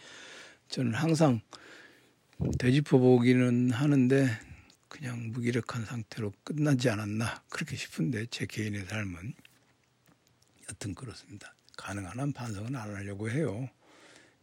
저는 0.69 0.93
항상 0.93 1.41
되짚어 2.57 2.97
보기는 2.97 3.71
하는데 3.71 4.29
그냥 4.87 5.31
무기력한 5.31 5.85
상태로 5.85 6.33
끝나지 6.43 6.89
않았나 6.89 7.43
그렇게 7.49 7.75
싶은데 7.75 8.25
제 8.27 8.45
개인의 8.45 8.85
삶은 8.85 9.33
여튼 10.69 10.95
그렇습니다. 10.95 11.53
가능한 11.77 12.19
한 12.19 12.33
반성은 12.33 12.75
안 12.75 12.95
하려고 12.95 13.29
해요. 13.29 13.69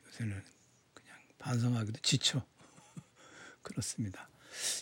요새는 0.06 0.42
그냥 0.94 1.16
반성하기도 1.38 2.00
지쳐. 2.02 2.44
그렇습니다. 3.62 4.28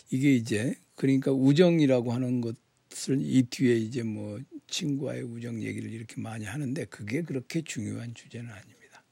이게 0.09 0.33
이제 0.33 0.75
그러니까 0.95 1.31
우정이라고 1.31 2.13
하는 2.13 2.41
것을 2.41 3.19
이 3.21 3.43
뒤에 3.43 3.75
이제 3.75 4.03
뭐 4.03 4.39
친구와의 4.67 5.23
우정 5.23 5.61
얘기를 5.61 5.91
이렇게 5.91 6.19
많이 6.21 6.45
하는데 6.45 6.85
그게 6.85 7.21
그렇게 7.21 7.61
중요한 7.61 8.13
주제는 8.13 8.49
아닙니다. 8.49 9.03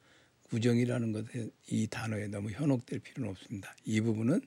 우정이라는 0.51 1.11
것에 1.11 1.49
이 1.67 1.87
단어에 1.87 2.27
너무 2.27 2.51
현혹될 2.51 2.99
필요는 2.99 3.31
없습니다. 3.31 3.73
이 3.85 4.01
부분은 4.01 4.41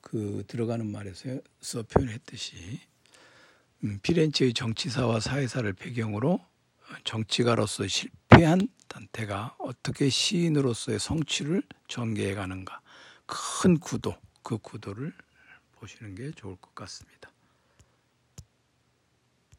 그 0.00 0.44
들어가는 0.46 0.86
말에서 0.86 1.40
표현했듯이 1.88 2.80
음, 3.84 3.98
피렌체의 4.02 4.54
정치사와 4.54 5.20
사회사를 5.20 5.72
배경으로 5.72 6.40
정치가로서 7.04 7.86
실패한 7.86 8.68
단테가 8.88 9.56
어떻게 9.58 10.08
시인으로서의 10.08 10.98
성취를 10.98 11.62
전개해 11.88 12.34
가는가 12.34 12.80
큰 13.26 13.78
구도 13.78 14.16
그 14.42 14.58
구도를 14.58 15.12
보시는 15.72 16.14
게 16.14 16.30
좋을 16.30 16.56
것 16.56 16.74
같습니다. 16.74 17.30